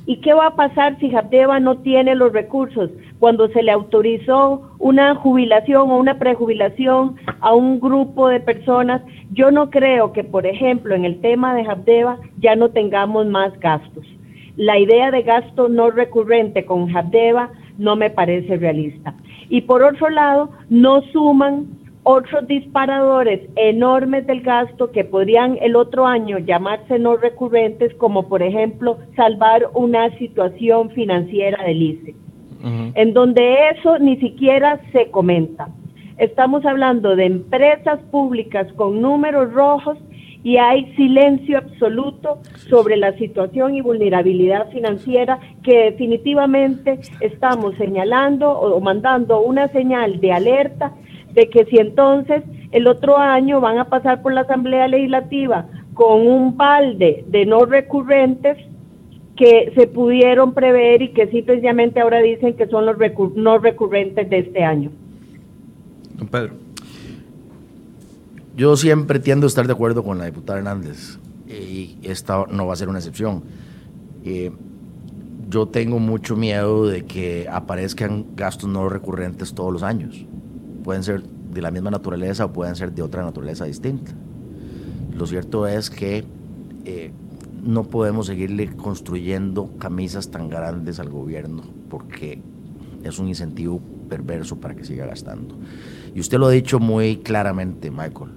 [0.06, 2.90] ¿Y qué va a pasar si Jateva no tiene los recursos?
[3.18, 9.50] Cuando se le autorizó una jubilación o una prejubilación a un grupo de personas, yo
[9.50, 14.06] no creo que, por ejemplo, en el tema de Jabdeva ya no tengamos más gastos.
[14.56, 19.12] La idea de gasto no recurrente con Jabdeva no me parece realista.
[19.48, 21.66] Y por otro lado, no suman
[22.08, 28.44] otros disparadores enormes del gasto que podrían el otro año llamarse no recurrentes, como por
[28.44, 32.14] ejemplo salvar una situación financiera del ICE,
[32.94, 35.68] en donde eso ni siquiera se comenta.
[36.16, 39.98] Estamos hablando de empresas públicas con números rojos
[40.44, 42.38] y hay silencio absoluto
[42.68, 50.32] sobre la situación y vulnerabilidad financiera que definitivamente estamos señalando o mandando una señal de
[50.32, 50.92] alerta
[51.36, 56.26] de que si entonces el otro año van a pasar por la Asamblea Legislativa con
[56.26, 58.56] un balde de no recurrentes
[59.36, 62.96] que se pudieron prever y que simplemente ahora dicen que son los
[63.34, 64.90] no recurrentes de este año.
[66.14, 66.54] Don Pedro.
[68.56, 72.72] Yo siempre tiendo a estar de acuerdo con la diputada Hernández y esta no va
[72.72, 73.42] a ser una excepción.
[74.24, 74.50] Eh,
[75.50, 80.24] yo tengo mucho miedo de que aparezcan gastos no recurrentes todos los años
[80.86, 84.12] pueden ser de la misma naturaleza o pueden ser de otra naturaleza distinta.
[85.18, 86.24] Lo cierto es que
[86.84, 87.10] eh,
[87.64, 92.40] no podemos seguirle construyendo camisas tan grandes al gobierno porque
[93.02, 95.56] es un incentivo perverso para que siga gastando.
[96.14, 98.30] Y usted lo ha dicho muy claramente, Michael.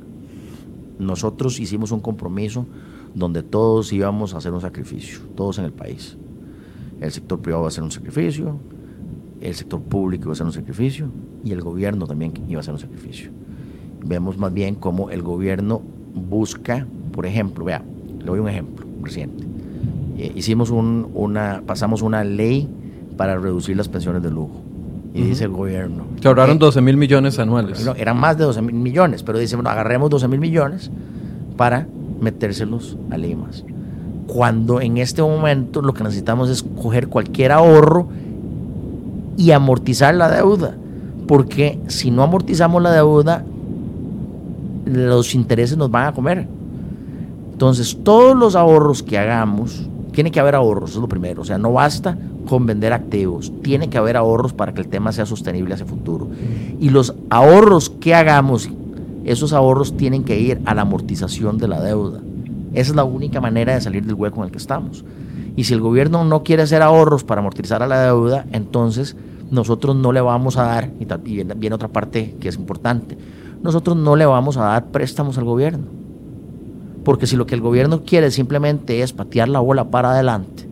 [0.98, 2.66] Nosotros hicimos un compromiso
[3.14, 6.18] donde todos íbamos a hacer un sacrificio, todos en el país.
[7.00, 8.60] El sector privado va a hacer un sacrificio,
[9.42, 11.10] el sector público iba a hacer un sacrificio
[11.44, 13.32] y el gobierno también iba a hacer un sacrificio.
[14.04, 15.82] Vemos más bien cómo el gobierno
[16.14, 17.84] busca, por ejemplo, vea,
[18.20, 19.46] le doy un ejemplo reciente.
[20.18, 22.68] Eh, hicimos un, una, pasamos una ley
[23.18, 24.62] para reducir las pensiones de lujo.
[25.14, 26.06] Y dice el gobierno.
[26.22, 27.84] Se ahorraron 12 mil millones anuales.
[27.84, 30.92] No, eran más de 12 mil millones, pero dice, bueno, agarremos 12 mil millones
[31.58, 31.88] para
[32.22, 33.66] metérselos a Limas.
[34.28, 38.08] Cuando en este momento lo que necesitamos es coger cualquier ahorro
[39.40, 40.76] y amortizar la deuda.
[41.26, 43.46] Porque si no amortizamos la deuda,
[44.86, 46.46] los intereses nos van a comer.
[47.54, 51.44] Entonces, todos los ahorros que hagamos, tiene que haber ahorros, es lo primero.
[51.44, 52.18] O sea, no basta
[52.50, 55.90] con vender activos, tiene que haber ahorros para que el tema sea sostenible hacia el
[55.90, 56.28] futuro.
[56.80, 58.70] Y los ahorros que hagamos,
[59.24, 62.20] esos ahorros tienen que ir a la amortización de la deuda.
[62.74, 65.06] Esa es la única manera de salir del hueco en el que estamos.
[65.56, 69.16] Y si el gobierno no quiere hacer ahorros para amortizar a la deuda, entonces
[69.52, 70.92] nosotros no le vamos a dar,
[71.26, 73.18] y viene otra parte que es importante,
[73.62, 75.86] nosotros no le vamos a dar préstamos al gobierno.
[77.04, 80.68] Porque si lo que el gobierno quiere simplemente es patear la bola para adelante,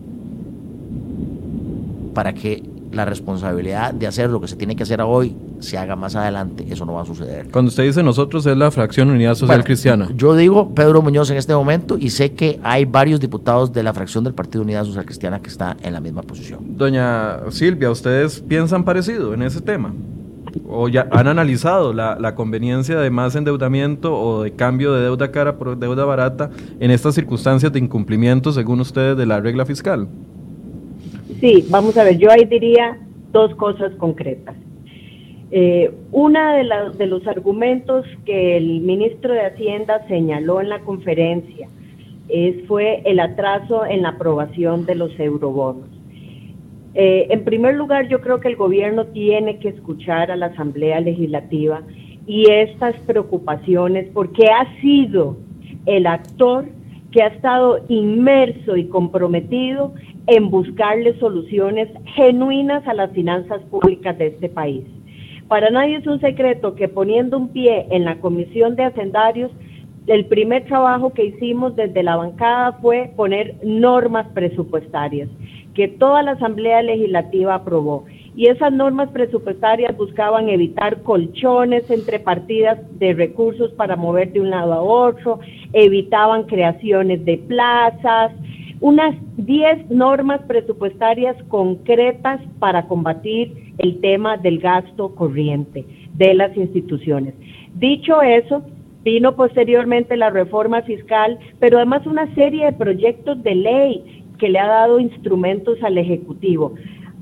[2.14, 2.62] para que
[2.98, 6.66] la responsabilidad de hacer lo que se tiene que hacer hoy se haga más adelante,
[6.68, 7.48] eso no va a suceder.
[7.50, 10.08] Cuando usted dice nosotros es la fracción Unidad Social Cristiana.
[10.14, 13.94] Yo digo Pedro Muñoz en este momento y sé que hay varios diputados de la
[13.94, 16.76] fracción del Partido Unidad Social Cristiana que está en la misma posición.
[16.76, 19.94] Doña Silvia, ¿ustedes piensan parecido en ese tema?
[20.66, 25.30] ¿O ya han analizado la, la conveniencia de más endeudamiento o de cambio de deuda
[25.30, 30.08] cara por deuda barata en estas circunstancias de incumplimiento, según ustedes, de la regla fiscal?
[31.40, 32.98] Sí, vamos a ver, yo ahí diría
[33.32, 34.56] dos cosas concretas.
[35.50, 41.68] Eh, de, de los argumentos que el ministro de Hacienda señaló en la conferencia
[42.28, 45.88] es, fue el atraso en la aprobación de los eurobonos.
[46.94, 51.00] Eh, en primer lugar, yo creo que el gobierno tiene que escuchar a la Asamblea
[51.00, 51.82] Legislativa
[52.26, 55.36] y estas preocupaciones porque ha sido
[55.86, 56.66] el actor
[57.12, 59.94] que ha estado inmerso y comprometido
[60.28, 64.84] en buscarle soluciones genuinas a las finanzas públicas de este país.
[65.48, 69.50] Para nadie es un secreto que poniendo un pie en la Comisión de Hacendarios,
[70.06, 75.28] el primer trabajo que hicimos desde la bancada fue poner normas presupuestarias
[75.78, 78.04] que toda la Asamblea Legislativa aprobó.
[78.34, 84.50] Y esas normas presupuestarias buscaban evitar colchones entre partidas de recursos para mover de un
[84.50, 85.38] lado a otro,
[85.72, 88.32] evitaban creaciones de plazas,
[88.80, 97.34] unas 10 normas presupuestarias concretas para combatir el tema del gasto corriente de las instituciones.
[97.74, 98.62] Dicho eso,
[99.04, 104.58] vino posteriormente la reforma fiscal, pero además una serie de proyectos de ley que le
[104.58, 106.74] ha dado instrumentos al Ejecutivo.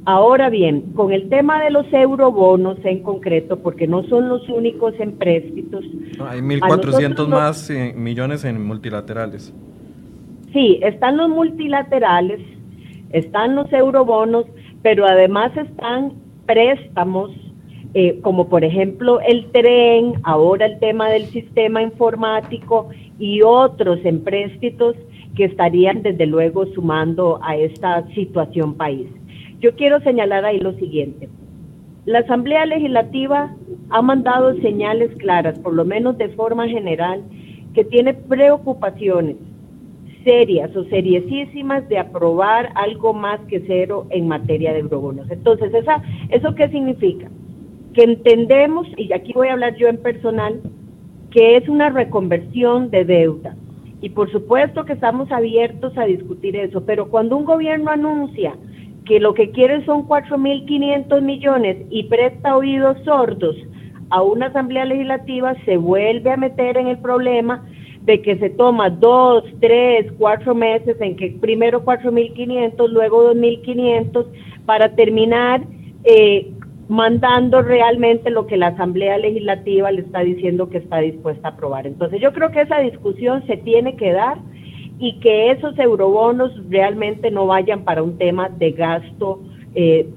[0.04, 4.94] Ahora bien, con el tema de los eurobonos en concreto, porque no son los únicos
[5.00, 5.84] en préstitos.
[6.20, 9.52] hay 1.400 más eh, millones en multilaterales.
[10.52, 12.40] Sí, están los multilaterales,
[13.10, 14.46] están los eurobonos,
[14.82, 16.12] pero además están
[16.46, 17.30] préstamos,
[17.94, 24.96] eh, como por ejemplo el tren, ahora el tema del sistema informático y otros empréstitos
[25.34, 29.08] que estarían desde luego sumando a esta situación país.
[29.60, 31.28] Yo quiero señalar ahí lo siguiente.
[32.04, 33.54] La Asamblea Legislativa
[33.90, 37.22] ha mandado señales claras, por lo menos de forma general,
[37.74, 39.36] que tiene preocupaciones
[40.26, 45.30] serias o seriesísimas de aprobar algo más que cero en materia de eurobonos.
[45.30, 47.30] Entonces, esa, ¿eso qué significa?
[47.94, 50.60] Que entendemos, y aquí voy a hablar yo en personal,
[51.30, 53.54] que es una reconversión de deuda.
[54.00, 58.54] Y por supuesto que estamos abiertos a discutir eso, pero cuando un gobierno anuncia
[59.04, 63.54] que lo que quiere son 4.500 millones y presta oídos sordos
[64.10, 67.64] a una asamblea legislativa, se vuelve a meter en el problema
[68.06, 74.26] de que se toma dos, tres, cuatro meses en que primero 4.500, luego 2.500,
[74.64, 75.62] para terminar
[76.04, 76.52] eh,
[76.88, 81.86] mandando realmente lo que la Asamblea Legislativa le está diciendo que está dispuesta a aprobar.
[81.88, 84.38] Entonces yo creo que esa discusión se tiene que dar
[85.00, 89.40] y que esos eurobonos realmente no vayan para un tema de gasto,
[89.74, 90.08] eh,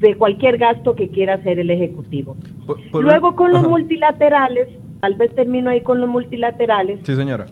[0.00, 2.36] de cualquier gasto que quiera hacer el Ejecutivo.
[2.92, 4.68] Luego con los multilaterales,
[5.00, 7.00] tal vez termino ahí con los multilaterales.
[7.04, 7.46] Sí, señora.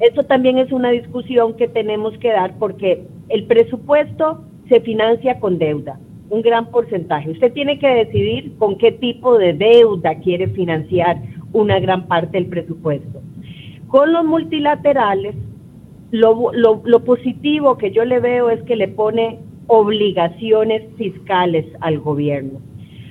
[0.00, 5.58] Eso también es una discusión que tenemos que dar porque el presupuesto se financia con
[5.58, 5.98] deuda
[6.32, 7.30] un gran porcentaje.
[7.30, 11.20] Usted tiene que decidir con qué tipo de deuda quiere financiar
[11.52, 13.20] una gran parte del presupuesto.
[13.88, 15.34] Con los multilaterales,
[16.10, 22.60] lo, lo, positivo que yo le veo es que le pone obligaciones fiscales al gobierno,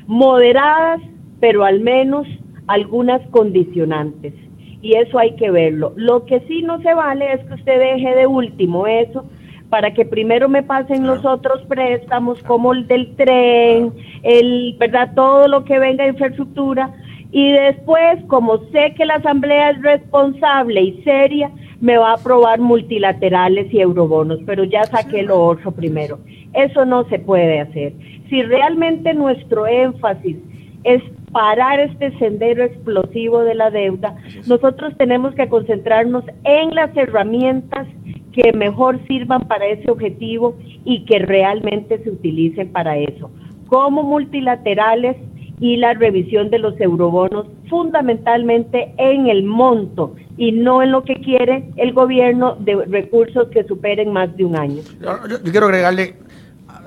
[0.08, 1.02] moderadas,
[1.40, 2.26] pero al menos
[2.74, 4.34] algunas condicionantes.
[4.82, 5.94] Y eso hay que verlo.
[5.96, 9.26] Lo que sí no se vale es que usted deje de último eso
[9.70, 15.14] para que primero me pasen los otros préstamos como el del tren, el, ¿verdad?
[15.16, 16.94] Todo lo que venga de infraestructura
[17.32, 22.60] y después, como sé que la Asamblea es responsable y seria, me va a aprobar
[22.60, 26.20] multilaterales y eurobonos, pero ya saqué lo otro primero.
[26.54, 27.94] Eso no se puede hacer.
[28.30, 30.36] Si realmente nuestro énfasis
[30.84, 31.02] es
[31.32, 34.16] parar este sendero explosivo de la deuda,
[34.48, 37.88] nosotros tenemos que concentrarnos en las herramientas
[38.34, 40.56] que mejor sirvan para ese objetivo
[40.86, 43.30] y que realmente se utilicen para eso,
[43.68, 45.18] como multilaterales
[45.60, 51.16] y la revisión de los eurobonos fundamentalmente en el monto y no en lo que
[51.16, 54.82] quiere el gobierno de recursos que superen más de un año.
[55.30, 56.16] Yo, quiero agregarle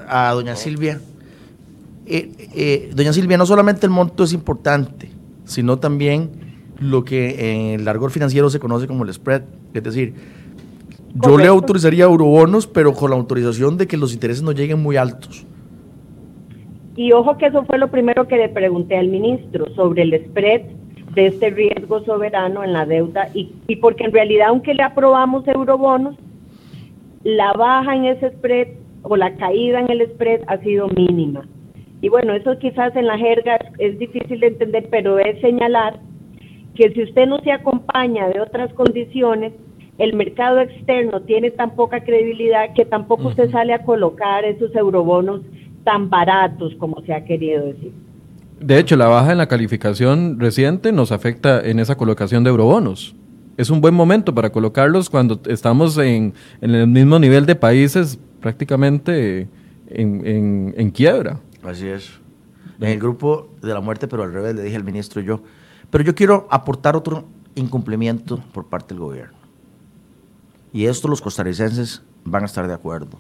[0.09, 1.01] a, doña Silvia,
[2.07, 5.11] eh, eh, doña Silvia, no solamente el monto es importante,
[5.45, 6.31] sino también
[6.81, 9.43] lo que en el largor financiero se conoce como el spread,
[9.73, 10.15] es decir,
[11.15, 14.97] yo le autorizaría eurobonos, pero con la autorización de que los intereses no lleguen muy
[14.97, 15.47] altos.
[16.97, 20.63] Y ojo que eso fue lo primero que le pregunté al ministro sobre el spread
[21.15, 25.47] de este riesgo soberano en la deuda y, y porque en realidad aunque le aprobamos
[25.47, 26.17] eurobonos,
[27.23, 28.69] la baja en ese spread
[29.03, 31.47] o la caída en el spread ha sido mínima.
[32.05, 36.01] Y bueno, eso quizás en la jerga es difícil de entender, pero es señalar
[36.75, 39.55] que si usted no se acompaña de otras condiciones,
[39.97, 45.41] el mercado externo tiene tan poca credibilidad que tampoco se sale a colocar esos eurobonos
[45.85, 47.93] tan baratos como se ha querido decir.
[48.61, 53.17] De hecho, la baja en la calificación reciente nos afecta en esa colocación de eurobonos.
[53.57, 59.49] Es un buen momento para colocarlos cuando estamos en, el mismo nivel de países prácticamente
[59.89, 61.41] en, quiebra.
[61.65, 62.21] Así es.
[62.79, 65.43] En el grupo de la muerte, pero al revés, le dije al ministro yo.
[65.91, 69.37] Pero yo quiero aportar otro incumplimiento por parte del gobierno.
[70.73, 73.19] Y esto los costarricenses van a estar de acuerdo.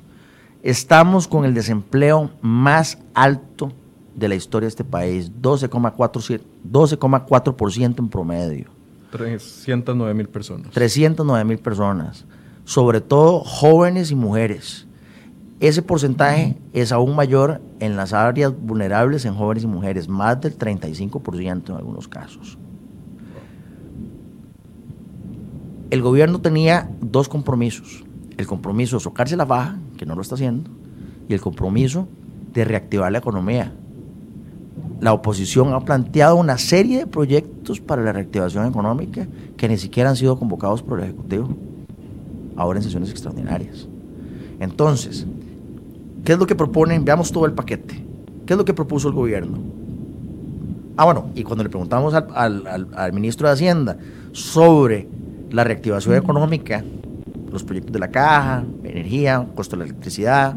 [0.62, 3.70] Estamos con el desempleo más alto
[4.14, 8.68] de la historia de este país, 12,4% en promedio.
[9.11, 10.70] 309 mil personas.
[10.72, 12.24] 309 mil personas,
[12.64, 14.86] sobre todo jóvenes y mujeres.
[15.61, 20.59] Ese porcentaje es aún mayor en las áreas vulnerables en jóvenes y mujeres, más del
[20.59, 22.59] 35% en algunos casos.
[25.90, 28.05] El gobierno tenía dos compromisos.
[28.36, 30.70] El compromiso de socarse la baja, que no lo está haciendo,
[31.28, 32.09] y el compromiso
[32.52, 33.72] de reactivar la economía,
[35.00, 40.11] la oposición ha planteado una serie de proyectos para la reactivación económica que ni siquiera
[40.11, 41.48] han sido convocados por el Ejecutivo,
[42.57, 43.88] ahora en sesiones extraordinarias.
[44.61, 45.26] Entonces,
[46.24, 47.04] ¿qué es lo que proponen?
[47.04, 48.04] Veamos todo el paquete.
[48.46, 49.58] ¿Qué es lo que propuso el gobierno?
[50.96, 53.96] Ah, bueno, y cuando le preguntamos al, ministro de Hacienda
[54.32, 55.08] sobre
[55.50, 56.84] la reactivación económica,
[57.50, 60.56] los proyectos de la caja, energía, costo de la electricidad,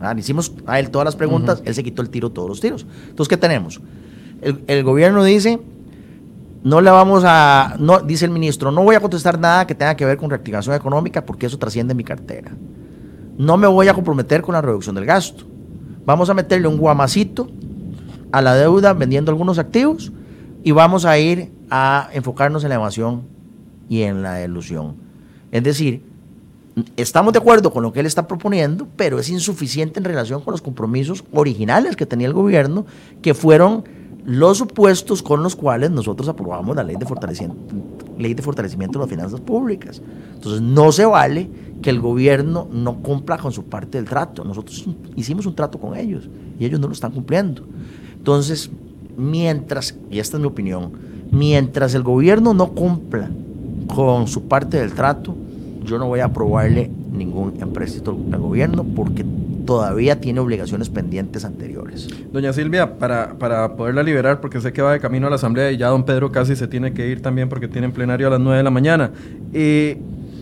[0.00, 2.86] Ah, hicimos a él todas las preguntas, él se quitó el tiro, todos los tiros.
[3.08, 3.80] Entonces, ¿qué tenemos?
[4.40, 5.58] El, gobierno dice,
[6.62, 9.96] no le vamos a, no, dice el ministro, no voy a contestar nada que tenga
[9.96, 12.52] que ver con reactivación económica porque eso trasciende mi cartera.
[13.38, 15.44] No me voy a comprometer con la reducción del gasto.
[16.04, 17.48] Vamos a meterle un guamacito
[18.32, 20.12] a la deuda vendiendo algunos activos
[20.64, 23.22] y vamos a ir a enfocarnos en la evasión
[23.88, 24.96] y en la ilusión.
[25.52, 26.02] Es decir,
[26.96, 30.52] estamos de acuerdo con lo que él está proponiendo, pero es insuficiente en relación con
[30.52, 32.86] los compromisos originales que tenía el gobierno,
[33.22, 33.84] que fueron
[34.24, 37.74] los supuestos con los cuales nosotros aprobamos la ley de fortalecimiento,
[38.18, 40.02] ley de, fortalecimiento de las finanzas públicas.
[40.34, 41.48] Entonces, no se vale
[41.82, 44.44] que el gobierno no cumpla con su parte del trato.
[44.44, 47.62] Nosotros hicimos un trato con ellos y ellos no lo están cumpliendo.
[48.16, 48.70] Entonces,
[49.16, 50.92] mientras, y esta es mi opinión,
[51.30, 53.30] mientras el gobierno no cumpla
[53.86, 55.34] con su parte del trato,
[55.84, 59.24] yo no voy a aprobarle ningún empréstito al gobierno porque
[59.64, 62.08] todavía tiene obligaciones pendientes anteriores.
[62.32, 65.70] Doña Silvia, para, para poderla liberar, porque sé que va de camino a la Asamblea
[65.70, 68.40] y ya don Pedro casi se tiene que ir también porque tiene plenario a las
[68.40, 69.10] 9 de la mañana.
[69.52, 69.96] Y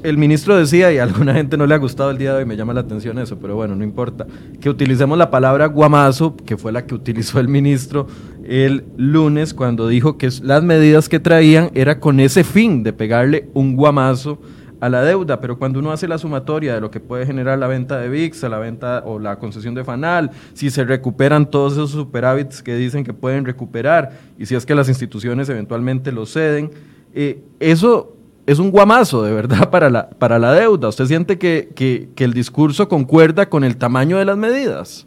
[0.09, 2.45] el ministro decía, y a alguna gente no le ha gustado el día de hoy,
[2.45, 4.25] me llama la atención eso, pero bueno, no importa,
[4.61, 8.07] que utilicemos la palabra guamazo, que fue la que utilizó el ministro
[8.45, 13.49] el lunes cuando dijo que las medidas que traían era con ese fin de pegarle
[13.53, 14.41] un guamazo
[14.79, 17.67] a la deuda, pero cuando uno hace la sumatoria de lo que puede generar la
[17.67, 21.91] venta de VIX, la venta o la concesión de FANAL, si se recuperan todos esos
[21.91, 26.71] superávits que dicen que pueden recuperar y si es que las instituciones eventualmente lo ceden,
[27.13, 28.17] eh, eso
[28.47, 30.89] es un guamazo de verdad para la, para la deuda.
[30.89, 35.07] ¿Usted siente que, que el discurso concuerda con el tamaño de las medidas?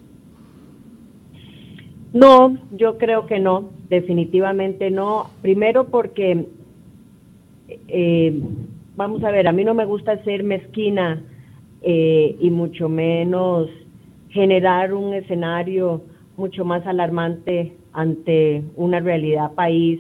[2.14, 5.30] No, yo creo que no, definitivamente no.
[5.42, 6.48] Primero porque
[7.88, 8.42] eh,
[8.96, 11.22] vamos a ver, a mí no me gusta ser mezquina
[11.82, 13.70] eh, y mucho menos
[14.30, 16.02] generar un escenario
[16.38, 20.00] mucho más alarmante ante una realidad país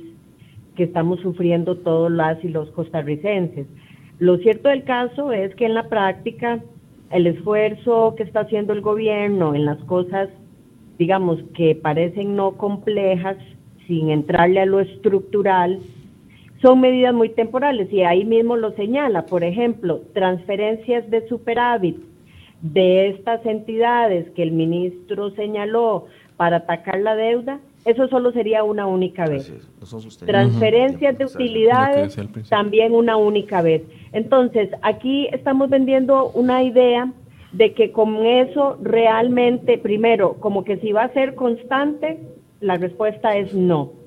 [0.80, 3.68] que estamos sufriendo todos las y los costarricenses.
[4.18, 6.62] Lo cierto del caso es que en la práctica
[7.12, 10.30] el esfuerzo que está haciendo el gobierno en las cosas,
[10.98, 13.36] digamos, que parecen no complejas,
[13.88, 15.80] sin entrarle a lo estructural,
[16.62, 19.26] son medidas muy temporales y ahí mismo lo señala.
[19.26, 21.98] Por ejemplo, transferencias de superávit
[22.62, 26.06] de estas entidades que el ministro señaló
[26.38, 29.52] para atacar la deuda, eso solo sería una única vez.
[30.26, 32.18] Transferencias de utilidades
[32.50, 33.84] también una única vez.
[34.12, 37.12] Entonces, aquí estamos vendiendo una idea
[37.52, 42.20] de que con eso realmente, primero, como que si va a ser constante,
[42.60, 44.00] la respuesta es no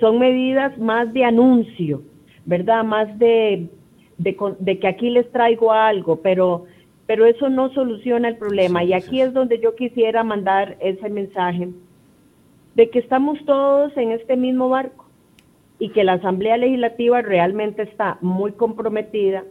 [0.00, 2.02] son medidas más de anuncio,
[2.44, 2.84] ¿verdad?
[2.84, 3.68] Más de,
[4.18, 6.64] de, que aquí les traigo algo, pero,
[7.06, 8.84] pero eso no soluciona el problema.
[8.84, 11.68] y aquí es donde yo quisiera mandar ese mensaje
[12.74, 15.06] de que estamos todos en este mismo barco
[15.78, 19.44] y que la Asamblea Legislativa realmente está muy comprometida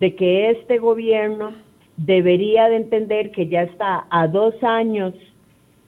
[0.00, 1.52] de que este gobierno
[1.96, 5.14] debería de entender que ya está a dos años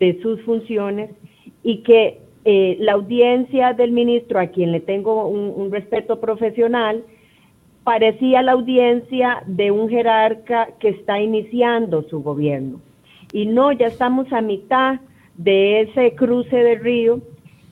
[0.00, 1.10] de sus funciones
[1.62, 7.04] y que eh, la audiencia del ministro, a quien le tengo un, respeto profesional,
[7.84, 12.80] parecía la audiencia de un jerarca que está iniciando su gobierno.
[13.32, 15.00] Y no, ya estamos a mitad
[15.42, 17.20] de ese cruce de río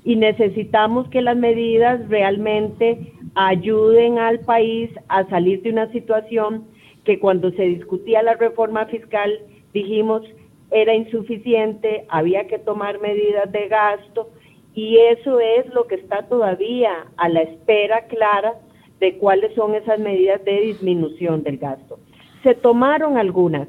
[0.03, 6.65] y necesitamos que las medidas realmente ayuden al país a salir de una situación
[7.05, 9.39] que cuando se discutía la reforma fiscal
[9.75, 10.23] dijimos
[10.71, 14.31] era insuficiente, había que tomar medidas de gasto
[14.75, 18.55] y eso es lo que está todavía a la espera clara
[19.01, 21.99] de cuáles son esas medidas de disminución del gasto.
[22.43, 23.69] Se tomaron algunas,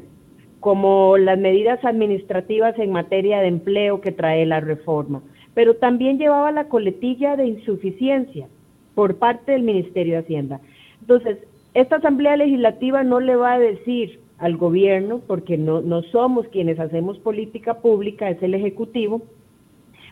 [0.60, 5.22] como las medidas administrativas en materia de empleo que trae la reforma,
[5.54, 8.48] pero también llevaba la coletilla de insuficiencia
[8.96, 10.60] por parte del Ministerio de Hacienda.
[11.02, 11.38] Entonces,
[11.74, 17.20] esta Asamblea Legislativa no le va a decir al gobierno, porque no, somos quienes hacemos
[17.20, 19.22] política pública, es el Ejecutivo,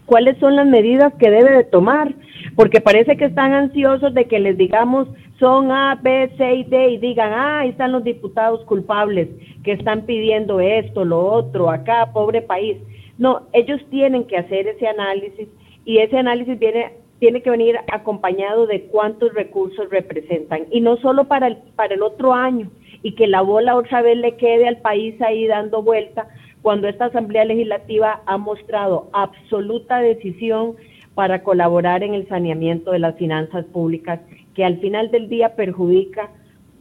[0.05, 2.13] cuáles son las medidas que debe de tomar,
[2.55, 5.07] porque parece que están ansiosos de que les digamos
[5.39, 9.29] son A, B, C y D y digan, ah, ahí están los diputados culpables
[9.63, 12.77] que están pidiendo esto, lo otro, acá, pobre país.
[13.17, 15.47] No, ellos tienen que hacer ese análisis
[15.85, 21.23] y ese análisis viene tiene que venir acompañado de cuántos recursos representan y no solo
[21.23, 22.69] para el para el otro año
[23.01, 26.27] y que la bola otra vez le quede al país ahí dando vuelta
[26.61, 30.75] cuando esta Asamblea Legislativa ha mostrado absoluta decisión
[31.15, 34.19] para colaborar en el saneamiento de las finanzas públicas,
[34.57, 36.31] que al final del día perjudica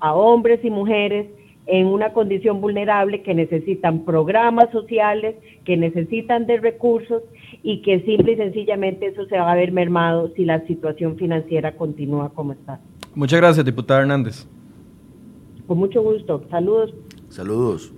[0.00, 1.26] a hombres y mujeres
[1.66, 7.22] en una condición vulnerable que necesitan programas sociales, que necesitan de recursos
[7.62, 11.76] y que simple y sencillamente eso se va a ver mermado si la situación financiera
[11.76, 12.80] continúa como está.
[13.14, 14.46] Muchas gracias, diputada Hernández.
[15.66, 16.44] Con mucho gusto.
[16.48, 16.94] Saludos.
[17.28, 17.92] Saludos.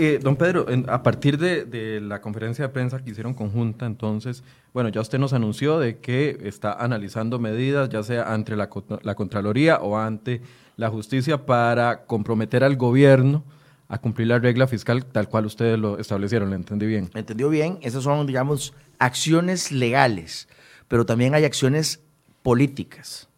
[0.00, 4.90] Eh, don Pedro, a partir de, la conferencia de prensa que hicieron conjunta, entonces, bueno,
[4.90, 9.98] ya usted nos anunció de que está analizando medidas, ya sea ante la, Contraloría o
[9.98, 10.40] ante
[10.76, 13.42] la justicia, para comprometer al gobierno
[13.88, 16.50] a cumplir la regla fiscal tal cual ustedes lo establecieron.
[16.50, 17.10] ¿Le entendí bien?
[17.14, 17.78] entendió bien.
[17.82, 20.48] Esas son, digamos, acciones legales,
[20.86, 22.00] pero también hay acciones
[22.44, 23.28] políticas.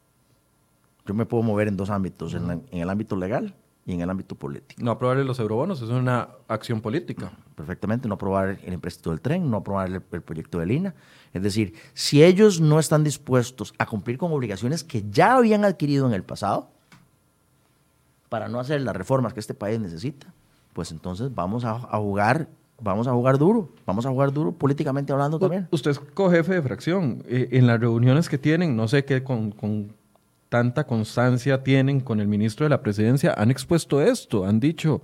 [1.07, 3.55] Yo me puedo mover en dos ámbitos, en el ámbito legal
[3.91, 4.81] y en el ámbito político.
[4.83, 7.33] No aprobar los eurobonos, es una acción política.
[7.57, 10.95] Perfectamente, no aprobar el empréstito del tren, no aprobar el, proyecto de Lina.
[11.35, 16.07] Es decir, si ellos no están dispuestos a cumplir con obligaciones que ya habían adquirido
[16.07, 16.71] en el pasado,
[18.29, 20.33] para no hacer las reformas que este país necesita,
[20.73, 22.49] pues entonces vamos a, jugar
[22.81, 25.67] vamos a jugar duro, vamos a jugar duro políticamente hablando también.
[25.73, 27.25] Usted es cojefe de fracción.
[27.27, 29.93] Eh, en las reuniones que tienen, no sé qué, con, con
[30.51, 35.01] tanta constancia tienen con el ministro de la presidencia, han expuesto esto, han dicho,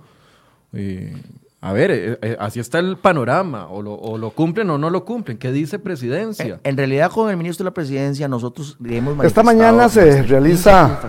[0.73, 1.15] eh,
[1.61, 5.37] a ver, eh, eh, así está el panorama, o lo, cumplen o no lo cumplen,
[5.37, 6.59] ¿qué dice presidencia?
[6.63, 10.99] En, realidad con el ministro de la presidencia nosotros hemos Esta mañana se realiza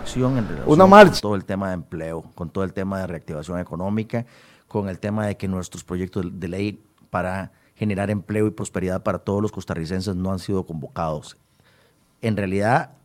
[0.67, 1.15] una marcha.
[1.15, 4.25] Con todo el tema de empleo, con todo el tema de reactivación económica,
[4.69, 6.81] con el tema de que nuestros proyectos de ley
[7.11, 11.37] para generar empleo y prosperidad para todos los costarricenses no han sido convocados.
[12.23, 12.98] En realidad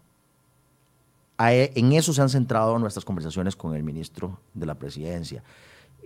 [1.51, 5.43] en eso se han centrado nuestras conversaciones con el ministro de la presidencia.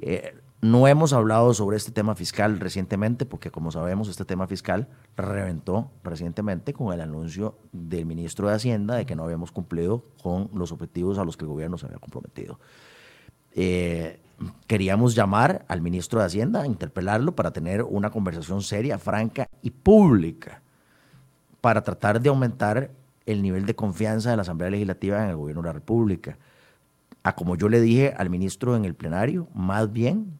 [0.01, 4.87] Eh, no hemos hablado sobre este tema fiscal recientemente porque, como sabemos, este tema fiscal
[5.15, 10.49] reventó recientemente con el anuncio del ministro de Hacienda de que no habíamos cumplido con
[10.53, 12.59] los objetivos a los que el gobierno se había comprometido.
[13.53, 14.19] Eh,
[14.65, 20.61] queríamos llamar al ministro de Hacienda, interpelarlo para tener una conversación seria, franca y pública
[21.61, 22.91] para tratar de aumentar
[23.27, 26.39] el nivel de confianza de la Asamblea Legislativa en el gobierno de la República.
[27.21, 30.39] A como yo le dije al ministro en el plenario, más bien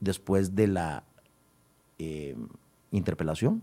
[0.00, 1.02] después de la
[1.98, 2.36] eh,
[2.92, 3.62] interpelación,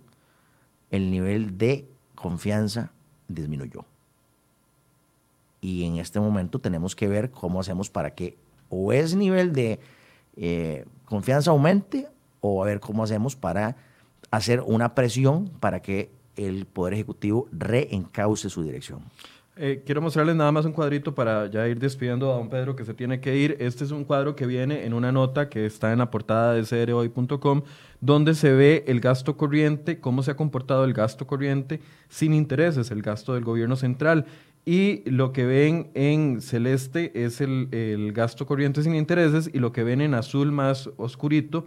[0.91, 2.91] el nivel de confianza
[3.30, 3.86] disminuyó.
[5.62, 8.38] Y en este momento tenemos que ver cómo hacemos para que
[8.70, 9.80] o ese nivel de
[10.36, 12.10] eh, confianza aumente
[12.41, 13.78] o a ver cómo hacemos para
[14.30, 19.02] hacer una presión para que el Poder Ejecutivo reencauce su dirección.
[19.58, 22.86] Eh, quiero mostrarles nada más un cuadrito para ya ir despidiendo a don Pedro que
[22.86, 23.58] se tiene que ir.
[23.60, 26.64] Este es un cuadro que viene en una nota que está en la portada de
[26.64, 27.64] crhoy.com,
[28.00, 32.92] donde se ve el gasto corriente, cómo se ha comportado el gasto corriente sin intereses,
[32.92, 34.26] el gasto del gobierno central.
[34.64, 39.74] Y lo que ven en celeste es el, el gasto corriente sin intereses y lo
[39.74, 41.66] que ven en azul más oscurito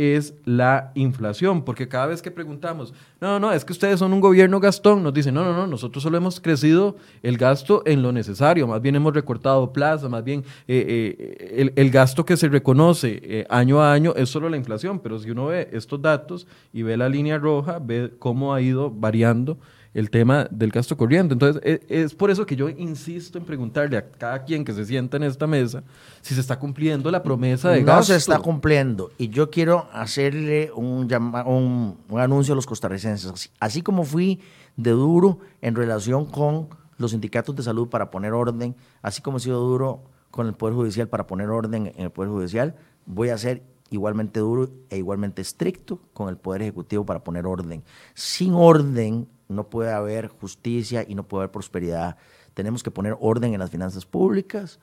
[0.00, 4.20] es la inflación, porque cada vez que preguntamos, no, no, es que ustedes son un
[4.20, 8.12] gobierno gastón, nos dicen, no, no, no, nosotros solo hemos crecido el gasto en lo
[8.12, 13.20] necesario, más bien hemos recortado plazas, más bien eh, eh, el, gasto que se reconoce
[13.22, 16.82] eh, año a año es solo la inflación, pero si uno ve estos datos y
[16.82, 19.58] ve la línea roja, ve cómo ha ido variando
[19.92, 21.32] el tema del gasto corriente.
[21.32, 24.84] Entonces, e, es, por eso que yo insisto en preguntarle a cada quien que se
[24.84, 25.82] sienta en esta mesa
[26.20, 27.96] si se está cumpliendo la promesa de gasto.
[27.96, 29.10] No se está cumpliendo.
[29.18, 31.08] Y yo quiero hacerle un,
[31.46, 33.50] un, un anuncio a los costarricenses.
[33.58, 34.40] Así como fui
[34.76, 39.40] de duro en relación con los sindicatos de salud para poner orden, así como he
[39.40, 42.76] sido duro con el Poder Judicial para poner orden en el Poder Judicial,
[43.06, 47.82] voy a ser igualmente duro e igualmente estricto con el Poder Ejecutivo para poner orden.
[48.14, 52.16] Sin orden no puede haber justicia y no puede haber prosperidad.
[52.54, 54.78] Tenemos que poner orden en las finanzas públicas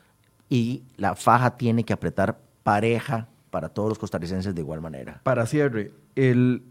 [0.49, 5.22] y la faja tiene que apretar pareja para todos los costarricenses de igual manera.
[5.24, 6.63] Para cierre, el,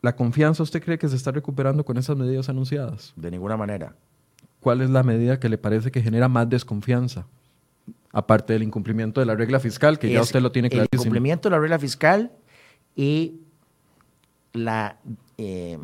[0.00, 3.12] ¿la confianza usted cree que se está recuperando con esas medidas anunciadas?
[3.16, 3.94] De ninguna manera.
[4.60, 7.26] ¿Cuál es la medida que le parece que genera más desconfianza?
[8.12, 10.88] Aparte del incumplimiento de la regla fiscal, que ya usted lo tiene clarísimo.
[10.92, 12.32] El incumplimiento de la regla fiscal
[12.94, 13.40] y
[14.52, 14.98] la,
[15.38, 15.78] eh,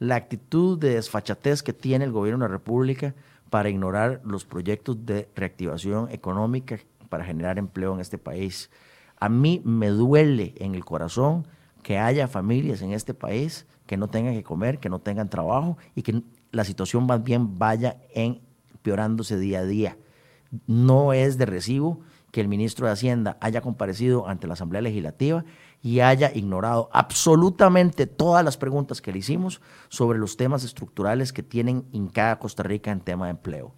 [0.00, 3.14] la actitud de desfachatez que tiene el gobierno de la República
[3.50, 6.78] para ignorar los proyectos de reactivación económica
[7.08, 8.70] para generar empleo en este país.
[9.18, 11.46] A mí me duele en el corazón
[11.82, 15.76] que haya familias en este país que no tengan que comer, que no tengan trabajo
[15.94, 19.98] y que la situación más bien vaya empeorándose día a día.
[20.66, 25.44] No es de recibo que el ministro de Hacienda haya comparecido ante la Asamblea Legislativa
[25.82, 31.42] y haya ignorado absolutamente todas las preguntas que le hicimos sobre los temas estructurales que
[31.42, 33.72] tienen en cada Costa Rica en tema de empleo.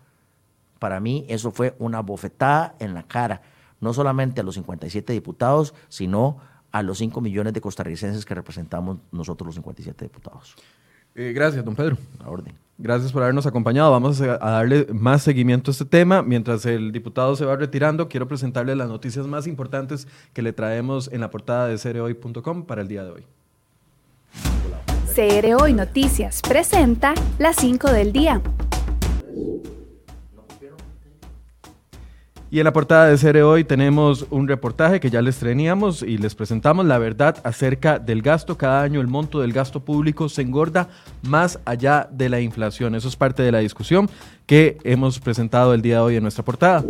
[0.78, 3.42] Para mí eso fue una bofetada en la cara,
[3.80, 6.38] no solamente a los 57 diputados, sino
[6.72, 10.56] a los 5 millones de costarricenses que representamos nosotros los 57 diputados.
[11.14, 11.98] Eh, gracias, don Pedro.
[12.24, 12.54] A orden.
[12.82, 13.92] Gracias por habernos acompañado.
[13.92, 16.20] Vamos a darle más seguimiento a este tema.
[16.20, 21.08] Mientras el diputado se va retirando, quiero presentarle las noticias más importantes que le traemos
[21.12, 23.24] en la portada de cereoy.com para el día de hoy.
[25.14, 28.42] CR Noticias presenta las 5 del día.
[32.52, 36.18] Y en la portada de Cere Hoy tenemos un reportaje que ya les teníamos y
[36.18, 38.58] les presentamos la verdad acerca del gasto.
[38.58, 40.90] Cada año el monto del gasto público se engorda
[41.22, 42.94] más allá de la inflación.
[42.94, 44.06] Eso es parte de la discusión
[44.44, 46.84] que hemos presentado el día de hoy en nuestra portada.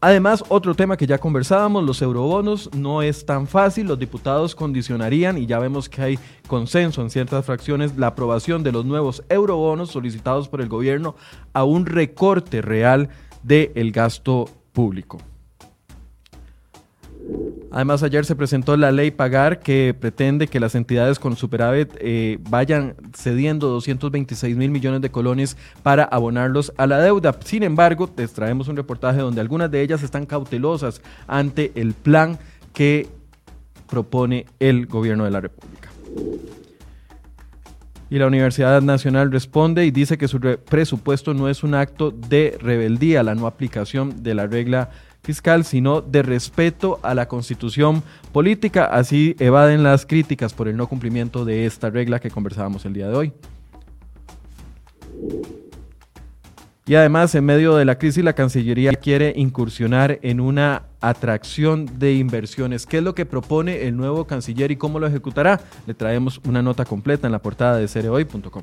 [0.00, 3.86] Además, otro tema que ya conversábamos, los eurobonos, no es tan fácil.
[3.86, 8.72] Los diputados condicionarían, y ya vemos que hay consenso en ciertas fracciones, la aprobación de
[8.72, 11.14] los nuevos eurobonos solicitados por el gobierno
[11.52, 13.10] a un recorte real
[13.42, 15.18] del gasto público.
[17.70, 22.38] Además, ayer se presentó la ley Pagar que pretende que las entidades con superávit eh,
[22.48, 27.36] vayan cediendo 226 mil millones de colones para abonarlos a la deuda.
[27.44, 32.38] Sin embargo, les traemos un reportaje donde algunas de ellas están cautelosas ante el plan
[32.72, 33.06] que
[33.88, 35.90] propone el gobierno de la República.
[38.10, 42.56] Y la Universidad Nacional responde y dice que su presupuesto no es un acto de
[42.60, 44.90] rebeldía, la no aplicación de la regla
[45.22, 48.02] fiscal, sino de respeto a la constitución
[48.32, 48.86] política.
[48.86, 53.08] Así evaden las críticas por el no cumplimiento de esta regla que conversábamos el día
[53.08, 53.32] de hoy.
[56.88, 62.14] Y además, en medio de la crisis, la Cancillería quiere incursionar en una atracción de
[62.14, 62.86] inversiones.
[62.86, 65.60] ¿Qué es lo que propone el nuevo canciller y cómo lo ejecutará?
[65.86, 68.62] Le traemos una nota completa en la portada de cereoy.com.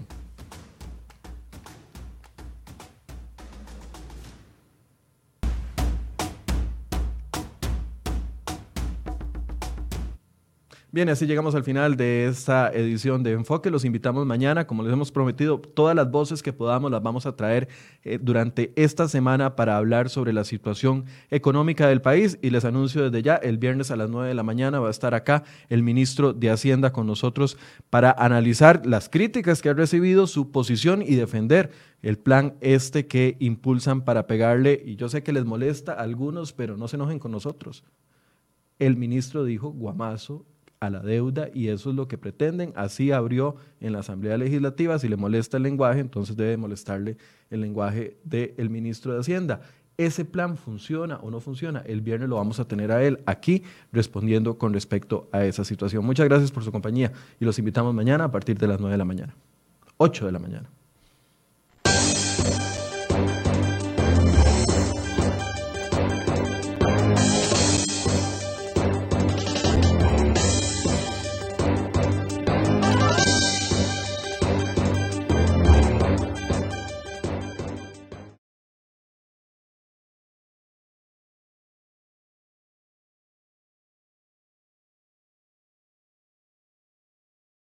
[10.95, 13.69] Bien, así llegamos al final de esta edición de Enfoque.
[13.69, 17.35] Los invitamos mañana, como les hemos prometido, todas las voces que podamos las vamos a
[17.35, 17.67] traer
[18.05, 22.39] eh, durante esta semana para hablar sobre la situación económica del país.
[22.41, 24.91] Y les anuncio desde ya, el viernes a las 9 de la mañana va a
[24.91, 27.57] estar acá el ministro de Hacienda con nosotros
[27.89, 31.71] para analizar las críticas que ha recibido, su posición y defender
[32.03, 34.81] el plan este que impulsan para pegarle.
[34.85, 37.83] Y yo sé que les molesta a algunos, pero no se enojen con nosotros.
[38.79, 40.45] El ministro dijo guamazo
[40.79, 42.73] a la deuda y eso es lo que pretenden.
[42.75, 44.99] Así abrió en la Asamblea Legislativa.
[44.99, 47.17] Si le molesta el lenguaje, entonces debe molestarle
[47.49, 49.61] el lenguaje del ministro de Hacienda.
[49.97, 51.81] ¿Ese plan funciona o no funciona?
[51.85, 53.63] El viernes lo vamos a tener a él aquí
[53.93, 56.05] respondiendo con respecto a esa situación.
[56.05, 58.97] Muchas gracias por su compañía y los invitamos mañana a partir de las 9 de
[58.97, 59.35] la mañana.
[59.97, 60.69] 8 de la mañana.